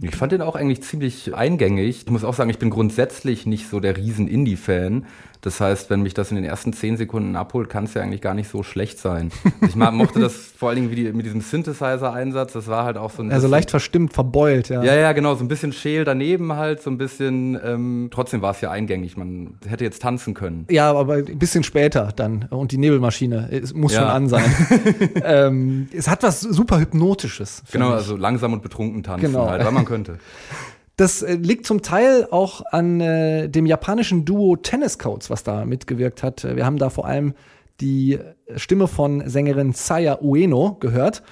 Ich 0.00 0.14
fand 0.14 0.30
den 0.30 0.42
auch 0.42 0.54
eigentlich 0.54 0.82
ziemlich 0.84 1.34
eingängig. 1.34 2.04
Ich 2.04 2.10
muss 2.10 2.22
auch 2.22 2.34
sagen, 2.34 2.50
ich 2.50 2.60
bin 2.60 2.70
grundsätzlich 2.70 3.46
nicht 3.46 3.68
so 3.68 3.80
der 3.80 3.96
riesen 3.96 4.28
Indie-Fan. 4.28 5.06
Das 5.42 5.60
heißt, 5.60 5.90
wenn 5.90 6.02
mich 6.02 6.14
das 6.14 6.30
in 6.30 6.36
den 6.36 6.44
ersten 6.44 6.72
zehn 6.72 6.96
Sekunden 6.96 7.34
abholt, 7.34 7.68
kann 7.68 7.84
es 7.84 7.94
ja 7.94 8.02
eigentlich 8.02 8.20
gar 8.20 8.32
nicht 8.32 8.48
so 8.48 8.62
schlecht 8.62 9.00
sein. 9.00 9.32
Ich 9.66 9.74
mochte 9.74 10.20
das 10.20 10.34
vor 10.56 10.68
allen 10.68 10.76
Dingen 10.76 10.90
wie 10.92 10.94
die, 10.94 11.12
mit 11.12 11.26
diesem 11.26 11.40
Synthesizer-Einsatz. 11.40 12.52
Das 12.52 12.68
war 12.68 12.84
halt 12.84 12.96
auch 12.96 13.10
so 13.10 13.24
ein 13.24 13.32
Also 13.32 13.48
leicht 13.48 13.72
verstimmt, 13.72 14.12
verbeult, 14.12 14.68
ja. 14.68 14.84
Ja, 14.84 14.94
ja, 14.94 15.10
genau. 15.10 15.34
So 15.34 15.44
ein 15.44 15.48
bisschen 15.48 15.72
scheel 15.72 16.04
daneben 16.04 16.52
halt, 16.52 16.80
so 16.80 16.90
ein 16.90 16.96
bisschen. 16.96 17.58
Ähm, 17.64 18.08
trotzdem 18.12 18.40
war 18.40 18.52
es 18.52 18.60
ja 18.60 18.70
eingängig. 18.70 19.16
Man 19.16 19.54
hätte 19.66 19.82
jetzt 19.82 20.00
tanzen 20.00 20.34
können. 20.34 20.64
Ja, 20.70 20.92
aber 20.92 21.14
ein 21.14 21.38
bisschen 21.38 21.64
später 21.64 22.12
dann. 22.14 22.44
Und 22.44 22.70
die 22.70 22.78
Nebelmaschine 22.78 23.48
es 23.50 23.74
muss 23.74 23.94
ja. 23.94 24.02
schon 24.02 24.08
an 24.10 24.28
sein. 24.28 24.44
ähm, 25.24 25.88
es 25.92 26.06
hat 26.06 26.22
was 26.22 26.40
super 26.40 26.78
Hypnotisches. 26.78 27.64
Genau, 27.72 27.88
ich. 27.88 27.94
also 27.94 28.16
langsam 28.16 28.52
und 28.52 28.62
betrunken 28.62 29.02
tanzen 29.02 29.32
genau. 29.32 29.50
halt, 29.50 29.64
weil 29.64 29.72
man 29.72 29.86
könnte. 29.86 30.18
Das 30.96 31.22
äh, 31.22 31.34
liegt 31.34 31.66
zum 31.66 31.82
Teil 31.82 32.28
auch 32.30 32.62
an 32.70 33.00
äh, 33.00 33.48
dem 33.48 33.66
japanischen 33.66 34.24
Duo 34.24 34.56
Tennis 34.56 34.98
Codes, 34.98 35.30
was 35.30 35.42
da 35.42 35.64
mitgewirkt 35.64 36.22
hat. 36.22 36.44
Wir 36.44 36.66
haben 36.66 36.78
da 36.78 36.90
vor 36.90 37.06
allem 37.06 37.34
die 37.80 38.18
Stimme 38.56 38.88
von 38.88 39.28
Sängerin 39.28 39.72
Saya 39.72 40.18
Ueno 40.20 40.76
gehört. 40.78 41.22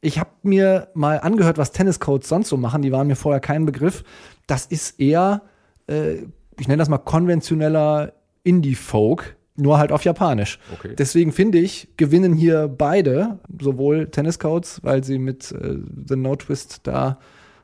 Ich 0.00 0.18
habe 0.18 0.30
mir 0.42 0.88
mal 0.94 1.20
angehört, 1.20 1.58
was 1.58 1.70
Tennis 1.70 2.00
Codes 2.00 2.28
sonst 2.28 2.48
so 2.48 2.56
machen. 2.56 2.82
Die 2.82 2.90
waren 2.90 3.06
mir 3.06 3.14
vorher 3.14 3.40
kein 3.40 3.66
Begriff. 3.66 4.02
Das 4.46 4.66
ist 4.66 4.98
eher, 4.98 5.42
äh, 5.86 6.14
ich 6.58 6.66
nenne 6.66 6.78
das 6.78 6.88
mal 6.88 6.98
konventioneller 6.98 8.14
Indie-Folk, 8.42 9.36
nur 9.54 9.78
halt 9.78 9.92
auf 9.92 10.04
Japanisch. 10.04 10.58
Okay. 10.74 10.96
Deswegen 10.98 11.30
finde 11.30 11.58
ich, 11.58 11.88
gewinnen 11.96 12.34
hier 12.34 12.66
beide, 12.66 13.38
sowohl 13.60 14.08
Tennis 14.08 14.40
Codes, 14.40 14.80
weil 14.82 15.04
sie 15.04 15.18
mit 15.18 15.52
äh, 15.52 15.76
The 16.08 16.16
No 16.16 16.34
Twist 16.34 16.80
da 16.82 17.20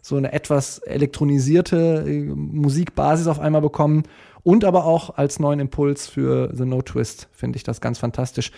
so 0.08 0.16
eine 0.16 0.32
etwas 0.32 0.78
elektronisierte 0.78 2.04
äh, 2.06 2.20
Musikbasis 2.24 3.26
auf 3.26 3.38
einmal 3.38 3.60
bekommen 3.60 4.04
und 4.42 4.64
aber 4.64 4.84
auch 4.84 5.16
als 5.16 5.38
neuen 5.38 5.60
Impuls 5.60 6.06
für 6.06 6.50
The 6.54 6.64
No 6.64 6.82
Twist 6.82 7.28
finde 7.32 7.56
ich 7.56 7.62
das 7.62 7.80
ganz 7.80 7.98
fantastisch. 7.98 8.50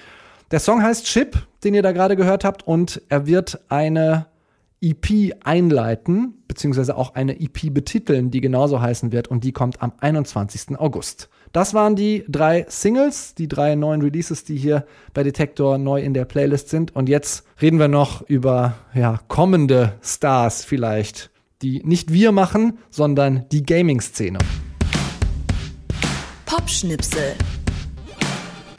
Der 0.50 0.60
Song 0.60 0.82
heißt 0.82 1.06
Chip, 1.06 1.46
den 1.64 1.74
ihr 1.74 1.82
da 1.82 1.92
gerade 1.92 2.16
gehört 2.16 2.44
habt 2.44 2.66
und 2.66 3.02
er 3.08 3.26
wird 3.26 3.60
eine 3.68 4.26
EP 4.80 5.34
einleiten, 5.44 6.42
beziehungsweise 6.48 6.96
auch 6.96 7.14
eine 7.14 7.38
EP 7.40 7.72
betiteln, 7.72 8.30
die 8.30 8.40
genauso 8.40 8.80
heißen 8.80 9.12
wird 9.12 9.28
und 9.28 9.44
die 9.44 9.52
kommt 9.52 9.82
am 9.82 9.92
21. 10.00 10.78
August. 10.78 11.28
Das 11.52 11.74
waren 11.74 11.96
die 11.96 12.24
drei 12.28 12.64
Singles, 12.68 13.34
die 13.34 13.48
drei 13.48 13.74
neuen 13.74 14.02
Releases, 14.02 14.44
die 14.44 14.56
hier 14.56 14.86
bei 15.12 15.24
Detektor 15.24 15.78
neu 15.78 16.00
in 16.00 16.14
der 16.14 16.24
Playlist 16.24 16.68
sind. 16.68 16.94
Und 16.94 17.08
jetzt 17.08 17.44
reden 17.60 17.80
wir 17.80 17.88
noch 17.88 18.22
über 18.28 18.74
ja, 18.94 19.18
kommende 19.26 19.94
Stars 20.00 20.64
vielleicht, 20.64 21.30
die 21.62 21.82
nicht 21.84 22.12
wir 22.12 22.32
machen, 22.32 22.78
sondern 22.90 23.44
die 23.52 23.62
Gaming-Szene. 23.62 24.38
Popschnipsel. 26.46 27.34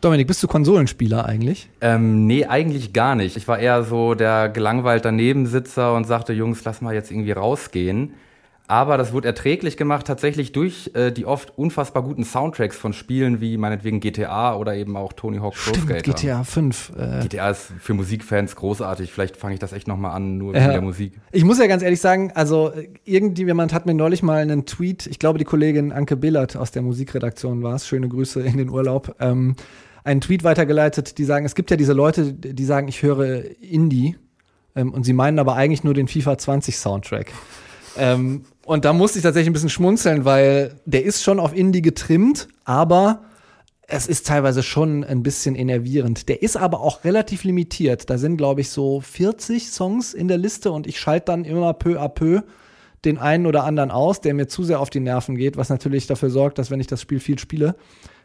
Dominik, 0.01 0.25
bist 0.25 0.41
du 0.41 0.47
Konsolenspieler 0.47 1.25
eigentlich? 1.25 1.69
Ähm, 1.79 2.25
nee, 2.25 2.45
eigentlich 2.45 2.91
gar 2.91 3.13
nicht. 3.15 3.37
Ich 3.37 3.47
war 3.47 3.59
eher 3.59 3.83
so 3.83 4.15
der 4.15 4.49
gelangweilte 4.49 5.11
Nebensitzer 5.11 5.93
und 5.93 6.07
sagte, 6.07 6.33
Jungs, 6.33 6.63
lass 6.63 6.81
mal 6.81 6.95
jetzt 6.95 7.11
irgendwie 7.11 7.33
rausgehen. 7.33 8.13
Aber 8.71 8.97
das 8.97 9.11
wurde 9.11 9.27
erträglich 9.27 9.75
gemacht 9.75 10.07
tatsächlich 10.07 10.53
durch 10.53 10.91
äh, 10.93 11.11
die 11.11 11.25
oft 11.25 11.57
unfassbar 11.57 12.03
guten 12.03 12.23
Soundtracks 12.23 12.77
von 12.77 12.93
Spielen 12.93 13.41
wie 13.41 13.57
meinetwegen 13.57 13.99
GTA 13.99 14.55
oder 14.55 14.75
eben 14.75 14.95
auch 14.95 15.11
Tony 15.11 15.39
Hawk 15.39 15.55
Pro 15.55 15.73
Skater. 15.73 16.01
GTA 16.01 16.45
5. 16.45 16.93
Äh. 16.97 17.23
GTA 17.23 17.49
ist 17.49 17.73
für 17.81 17.93
Musikfans 17.93 18.55
großartig. 18.55 19.11
Vielleicht 19.11 19.35
fange 19.35 19.55
ich 19.55 19.59
das 19.59 19.73
echt 19.73 19.89
noch 19.89 19.97
mal 19.97 20.11
an, 20.11 20.37
nur 20.37 20.53
wegen 20.53 20.69
der 20.69 20.79
Musik. 20.79 21.19
Ich 21.33 21.43
muss 21.43 21.59
ja 21.59 21.67
ganz 21.67 21.83
ehrlich 21.83 21.99
sagen, 21.99 22.31
also 22.33 22.71
irgendwie 23.03 23.43
jemand 23.43 23.73
hat 23.73 23.85
mir 23.85 23.93
neulich 23.93 24.23
mal 24.23 24.37
einen 24.37 24.65
Tweet, 24.65 25.05
ich 25.05 25.19
glaube 25.19 25.37
die 25.37 25.43
Kollegin 25.43 25.91
Anke 25.91 26.15
Billert 26.15 26.55
aus 26.55 26.71
der 26.71 26.81
Musikredaktion 26.81 27.63
war 27.63 27.75
es, 27.75 27.85
schöne 27.85 28.07
Grüße 28.07 28.39
in 28.39 28.55
den 28.55 28.69
Urlaub, 28.69 29.17
ähm, 29.19 29.57
einen 30.05 30.21
Tweet 30.21 30.45
weitergeleitet, 30.45 31.17
die 31.17 31.25
sagen, 31.25 31.45
es 31.45 31.55
gibt 31.55 31.71
ja 31.71 31.75
diese 31.75 31.91
Leute, 31.91 32.31
die 32.31 32.63
sagen, 32.63 32.87
ich 32.87 33.03
höre 33.03 33.43
Indie 33.59 34.15
ähm, 34.77 34.93
und 34.93 35.03
sie 35.03 35.11
meinen 35.11 35.39
aber 35.39 35.57
eigentlich 35.57 35.83
nur 35.83 35.93
den 35.93 36.07
FIFA 36.07 36.37
20 36.37 36.77
Soundtrack. 36.77 37.33
ähm, 37.97 38.45
und 38.71 38.85
da 38.85 38.93
musste 38.93 39.19
ich 39.19 39.23
tatsächlich 39.23 39.49
ein 39.49 39.53
bisschen 39.53 39.67
schmunzeln, 39.67 40.23
weil 40.23 40.75
der 40.85 41.03
ist 41.03 41.23
schon 41.23 41.41
auf 41.41 41.53
Indie 41.53 41.81
getrimmt, 41.81 42.47
aber 42.63 43.19
es 43.81 44.07
ist 44.07 44.25
teilweise 44.25 44.63
schon 44.63 45.03
ein 45.03 45.23
bisschen 45.23 45.55
enervierend. 45.55 46.29
Der 46.29 46.41
ist 46.41 46.55
aber 46.55 46.79
auch 46.79 47.03
relativ 47.03 47.43
limitiert. 47.43 48.09
Da 48.09 48.17
sind, 48.17 48.37
glaube 48.37 48.61
ich, 48.61 48.69
so 48.69 49.01
40 49.01 49.69
Songs 49.69 50.13
in 50.13 50.29
der 50.29 50.37
Liste 50.37 50.71
und 50.71 50.87
ich 50.87 51.01
schalte 51.01 51.25
dann 51.25 51.43
immer 51.43 51.73
peu 51.73 51.99
à 51.99 52.07
peu 52.07 52.43
den 53.03 53.17
einen 53.17 53.45
oder 53.45 53.65
anderen 53.65 53.91
aus, 53.91 54.21
der 54.21 54.33
mir 54.33 54.47
zu 54.47 54.63
sehr 54.63 54.79
auf 54.79 54.89
die 54.89 55.01
Nerven 55.01 55.35
geht, 55.35 55.57
was 55.57 55.67
natürlich 55.67 56.07
dafür 56.07 56.29
sorgt, 56.29 56.57
dass 56.57 56.71
wenn 56.71 56.79
ich 56.79 56.87
das 56.87 57.01
Spiel 57.01 57.19
viel 57.19 57.39
spiele, 57.39 57.75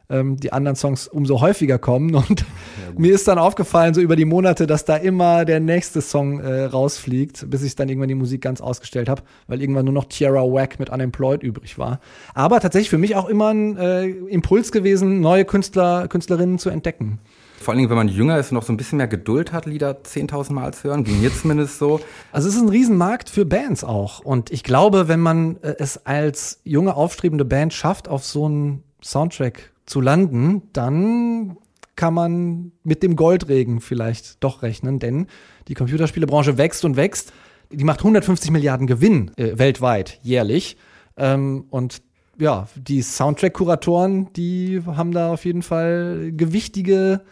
ähm, 0.09 0.37
die 0.37 0.53
anderen 0.53 0.77
Songs 0.77 1.09
umso 1.09 1.41
häufiger 1.41 1.79
kommen. 1.79 2.15
Und 2.15 2.45
mir 2.97 3.15
ist 3.15 3.29
dann 3.29 3.39
aufgefallen, 3.39 3.95
so 3.95 4.01
über 4.01 4.17
die 4.17 4.25
Monate, 4.25 4.67
dass 4.67 4.85
da 4.85 4.97
immer 4.97 5.45
der 5.45 5.61
nächste 5.61 6.01
Song 6.01 6.41
äh, 6.41 6.65
rausfliegt, 6.65 7.51
bis 7.51 7.63
ich 7.63 7.75
dann 7.77 7.89
irgendwann 7.89 8.09
die 8.09 8.15
Musik 8.15 8.43
ganz 8.43 8.61
ausgestellt 8.61 9.09
habe, 9.09 9.23
weil 9.47 9.61
irgendwann 9.61 9.85
nur 9.85 9.95
noch 9.95 10.05
Tierra 10.05 10.43
Whack 10.43 10.79
mit 10.79 10.91
Unemployed 10.91 11.43
übrig 11.43 11.79
war. 11.79 12.01
Aber 12.35 12.61
tatsächlich 12.61 12.91
für 12.91 12.99
mich 12.99 13.17
auch 13.17 13.29
immer 13.29 13.53
ein 13.53 13.77
äh, 13.77 14.07
Impuls 14.07 14.73
gewesen, 14.73 15.21
neue 15.21 15.45
Künstler, 15.45 16.09
Künstlerinnen 16.09 16.59
zu 16.59 16.71
entdecken. 16.71 17.19
Vor 17.59 17.73
allen 17.73 17.79
Dingen, 17.79 17.91
wenn 17.91 17.97
man 17.97 18.09
jünger 18.09 18.39
ist 18.39 18.53
und 18.53 18.57
noch 18.57 18.63
so 18.63 18.73
ein 18.73 18.77
bisschen 18.77 18.99
mehr 18.99 19.09
Geduld 19.09 19.53
hat, 19.53 19.67
Lieder 19.67 20.03
10.000 20.03 20.53
Mal 20.53 20.73
zu 20.75 20.85
hören, 20.85 21.05
ging 21.05 21.21
mir 21.21 21.35
zumindest 21.35 21.79
so. 21.79 22.01
Also 22.31 22.49
es 22.49 22.55
ist 22.55 22.61
ein 22.61 22.69
Riesenmarkt 22.69 23.29
für 23.29 23.45
Bands 23.45 23.83
auch. 23.83 24.21
Und 24.21 24.53
ich 24.53 24.63
glaube, 24.63 25.09
wenn 25.09 25.21
man 25.21 25.57
äh, 25.63 25.75
es 25.79 26.07
als 26.07 26.61
junge, 26.65 26.95
aufstrebende 26.95 27.45
Band 27.45 27.73
schafft, 27.73 28.09
auf 28.09 28.25
so 28.25 28.45
einen 28.45 28.83
Soundtrack 29.03 29.73
zu 29.87 30.01
landen, 30.01 30.63
dann 30.73 31.57
kann 31.95 32.13
man 32.13 32.73
mit 32.85 33.03
dem 33.03 33.17
Goldregen 33.17 33.81
vielleicht 33.81 34.43
doch 34.45 34.63
rechnen, 34.63 34.99
denn 34.99 35.27
die 35.69 35.75
Computerspielebranche 35.75 36.59
wächst 36.59 36.85
und 36.85 36.97
wächst. 36.97 37.33
Die 37.73 37.85
macht 37.85 38.01
150 38.01 38.51
Milliarden 38.51 38.87
Gewinn 38.87 39.33
äh, 39.37 39.59
weltweit 39.59 40.21
jährlich. 40.23 40.77
Ähm, 41.17 41.65
und 41.71 42.03
ja, 42.39 42.69
die 42.77 43.01
Soundtrack-Kuratoren, 43.01 44.33
die 44.35 44.83
haben 44.85 45.13
da 45.13 45.33
auf 45.33 45.45
jeden 45.47 45.63
Fall 45.63 46.33
gewichtige 46.33 47.23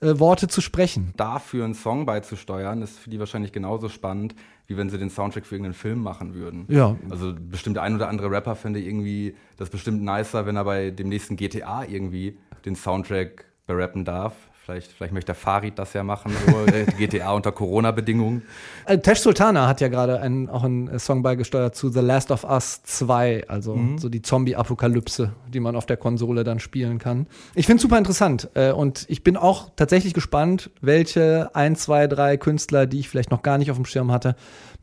äh, 0.00 0.18
Worte 0.18 0.48
zu 0.48 0.60
sprechen. 0.60 1.12
Dafür 1.16 1.64
einen 1.64 1.74
Song 1.74 2.06
beizusteuern, 2.06 2.82
ist 2.82 2.98
für 2.98 3.10
die 3.10 3.18
wahrscheinlich 3.18 3.52
genauso 3.52 3.88
spannend, 3.88 4.34
wie 4.66 4.76
wenn 4.76 4.90
sie 4.90 4.98
den 4.98 5.10
Soundtrack 5.10 5.46
für 5.46 5.54
irgendeinen 5.54 5.74
Film 5.74 6.02
machen 6.02 6.34
würden. 6.34 6.66
Ja. 6.68 6.96
Also 7.10 7.34
bestimmt 7.38 7.76
der 7.76 7.82
ein 7.82 7.94
oder 7.94 8.08
andere 8.08 8.30
Rapper 8.30 8.56
fände 8.56 8.80
irgendwie 8.80 9.34
das 9.56 9.70
bestimmt 9.70 10.02
nicer, 10.02 10.46
wenn 10.46 10.56
er 10.56 10.64
bei 10.64 10.90
dem 10.90 11.08
nächsten 11.08 11.36
GTA 11.36 11.84
irgendwie 11.84 12.38
den 12.64 12.76
Soundtrack 12.76 13.44
berappen 13.66 14.04
darf. 14.04 14.34
Vielleicht, 14.66 14.90
vielleicht 14.90 15.12
möchte 15.12 15.26
der 15.26 15.36
Farid 15.36 15.78
das 15.78 15.92
ja 15.92 16.02
machen, 16.02 16.32
äh, 16.72 16.86
GTA 16.98 17.30
unter 17.30 17.52
Corona-Bedingungen. 17.52 18.42
Äh, 18.86 18.98
Tesh 18.98 19.20
Sultana 19.20 19.68
hat 19.68 19.80
ja 19.80 19.86
gerade 19.86 20.20
einen, 20.20 20.50
auch 20.50 20.64
einen 20.64 20.98
Song 20.98 21.22
beigesteuert 21.22 21.76
zu 21.76 21.88
The 21.88 22.00
Last 22.00 22.32
of 22.32 22.42
Us 22.42 22.82
2, 22.82 23.44
also 23.46 23.78
so 23.96 24.08
die 24.08 24.22
Zombie-Apokalypse, 24.22 25.34
die 25.46 25.60
man 25.60 25.76
auf 25.76 25.86
der 25.86 25.96
Konsole 25.96 26.42
dann 26.42 26.58
spielen 26.58 26.98
kann. 26.98 27.28
Ich 27.54 27.66
finde 27.66 27.80
super 27.80 27.96
interessant 27.96 28.50
äh, 28.54 28.72
und 28.72 29.04
ich 29.08 29.22
bin 29.22 29.36
auch 29.36 29.70
tatsächlich 29.76 30.14
gespannt, 30.14 30.70
welche 30.80 31.54
ein, 31.54 31.76
zwei, 31.76 32.08
drei 32.08 32.36
Künstler, 32.36 32.86
die 32.88 32.98
ich 32.98 33.08
vielleicht 33.08 33.30
noch 33.30 33.42
gar 33.42 33.58
nicht 33.58 33.70
auf 33.70 33.76
dem 33.76 33.86
Schirm 33.86 34.10
hatte, 34.10 34.34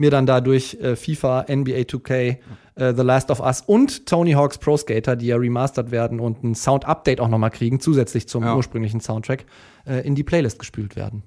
mir 0.04 0.12
dann 0.12 0.26
dadurch 0.26 0.76
äh, 0.82 0.96
FIFA, 0.96 1.46
NBA 1.50 1.84
2K, 1.86 2.38
äh, 2.76 2.94
The 2.94 3.02
Last 3.02 3.32
of 3.32 3.39
Us 3.39 3.62
und 3.62 4.06
Tony 4.06 4.34
Hawk's 4.34 4.58
Pro 4.58 4.76
Skater, 4.76 5.16
die 5.16 5.28
ja 5.28 5.38
remastert 5.38 5.92
werden 5.92 6.20
und 6.20 6.44
ein 6.44 6.56
Sound-Update 6.56 7.22
auch 7.22 7.30
nochmal 7.30 7.52
kriegen, 7.52 7.80
zusätzlich 7.80 8.28
zum 8.28 8.44
Ja. 8.44 8.56
ursprünglichen 8.56 9.00
Soundtrack, 9.00 9.46
äh, 9.88 10.06
in 10.06 10.16
die 10.16 10.24
Playlist 10.24 10.60
gespült 10.60 10.96
werden. 10.98 11.24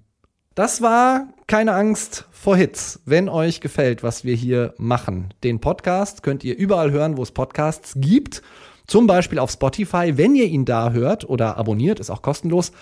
Das 0.55 0.83
war 0.83 1.29
keine 1.47 1.75
Angst 1.75 2.27
vor 2.31 2.57
Hits. 2.57 3.01
Wenn 3.07 3.29
euch 3.29 3.61
gefällt, 3.61 4.03
was 4.03 4.25
wir 4.25 4.35
hier 4.35 4.75
machen, 4.79 5.33
den 5.43 5.61
Podcast 5.61 6.23
könnt 6.23 6.45
ihr 6.45 6.57
überall 6.57 6.91
hören, 6.91 7.17
wo 7.17 7.23
es 7.23 7.31
Podcasts 7.31 7.95
gibt. 7.97 8.43
Zum 8.87 9.07
Beispiel 9.07 9.39
auf 9.39 9.51
Spotify. 9.51 10.17
Wenn 10.17 10.35
ihr 10.35 10.47
ihn 10.47 10.65
da 10.65 10.93
hört 10.93 11.29
oder 11.29 11.57
abonniert, 11.57 11.99
ist 12.01 12.11
auch 12.11 12.23
kostenlos. 12.23 12.73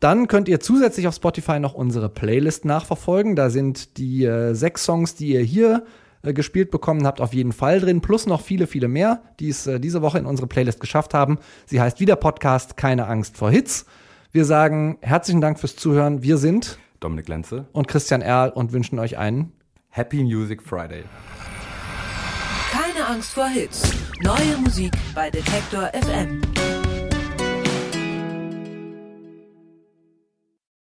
Dann 0.00 0.28
könnt 0.28 0.48
ihr 0.48 0.60
zusätzlich 0.60 1.06
auf 1.06 1.14
Spotify 1.14 1.60
noch 1.60 1.74
unsere 1.74 2.08
Playlist 2.08 2.64
nachverfolgen. 2.64 3.36
Da 3.36 3.50
sind 3.50 3.98
die 3.98 4.24
äh, 4.24 4.54
sechs 4.54 4.84
Songs, 4.84 5.14
die 5.14 5.34
ihr 5.34 5.42
hier 5.42 5.84
äh, 6.22 6.32
gespielt 6.32 6.70
bekommen 6.70 7.06
habt, 7.06 7.20
auf 7.20 7.34
jeden 7.34 7.52
Fall 7.52 7.80
drin. 7.80 8.00
Plus 8.00 8.26
noch 8.26 8.40
viele, 8.40 8.66
viele 8.66 8.88
mehr, 8.88 9.20
die 9.38 9.50
es 9.50 9.66
äh, 9.66 9.78
diese 9.78 10.00
Woche 10.00 10.18
in 10.18 10.24
unsere 10.24 10.48
Playlist 10.48 10.80
geschafft 10.80 11.12
haben. 11.12 11.38
Sie 11.66 11.82
heißt 11.82 12.00
wieder 12.00 12.16
Podcast 12.16 12.78
Keine 12.78 13.06
Angst 13.06 13.36
vor 13.36 13.50
Hits. 13.50 13.84
Wir 14.32 14.46
sagen 14.46 14.96
herzlichen 15.02 15.42
Dank 15.42 15.60
fürs 15.60 15.76
Zuhören. 15.76 16.22
Wir 16.22 16.38
sind 16.38 16.78
Dominik 17.00 17.28
Lenze. 17.28 17.66
und 17.72 17.86
Christian 17.86 18.22
Erl 18.22 18.50
und 18.50 18.72
wünschen 18.72 18.98
euch 18.98 19.18
einen 19.18 19.52
Happy 19.90 20.22
Music 20.22 20.62
Friday. 20.62 21.04
Keine 22.70 23.06
Angst 23.06 23.32
vor 23.32 23.48
Hits. 23.48 23.82
Neue 24.22 24.56
Musik 24.62 24.92
bei 25.14 25.30
Detektor 25.30 25.90
FM. 25.92 26.40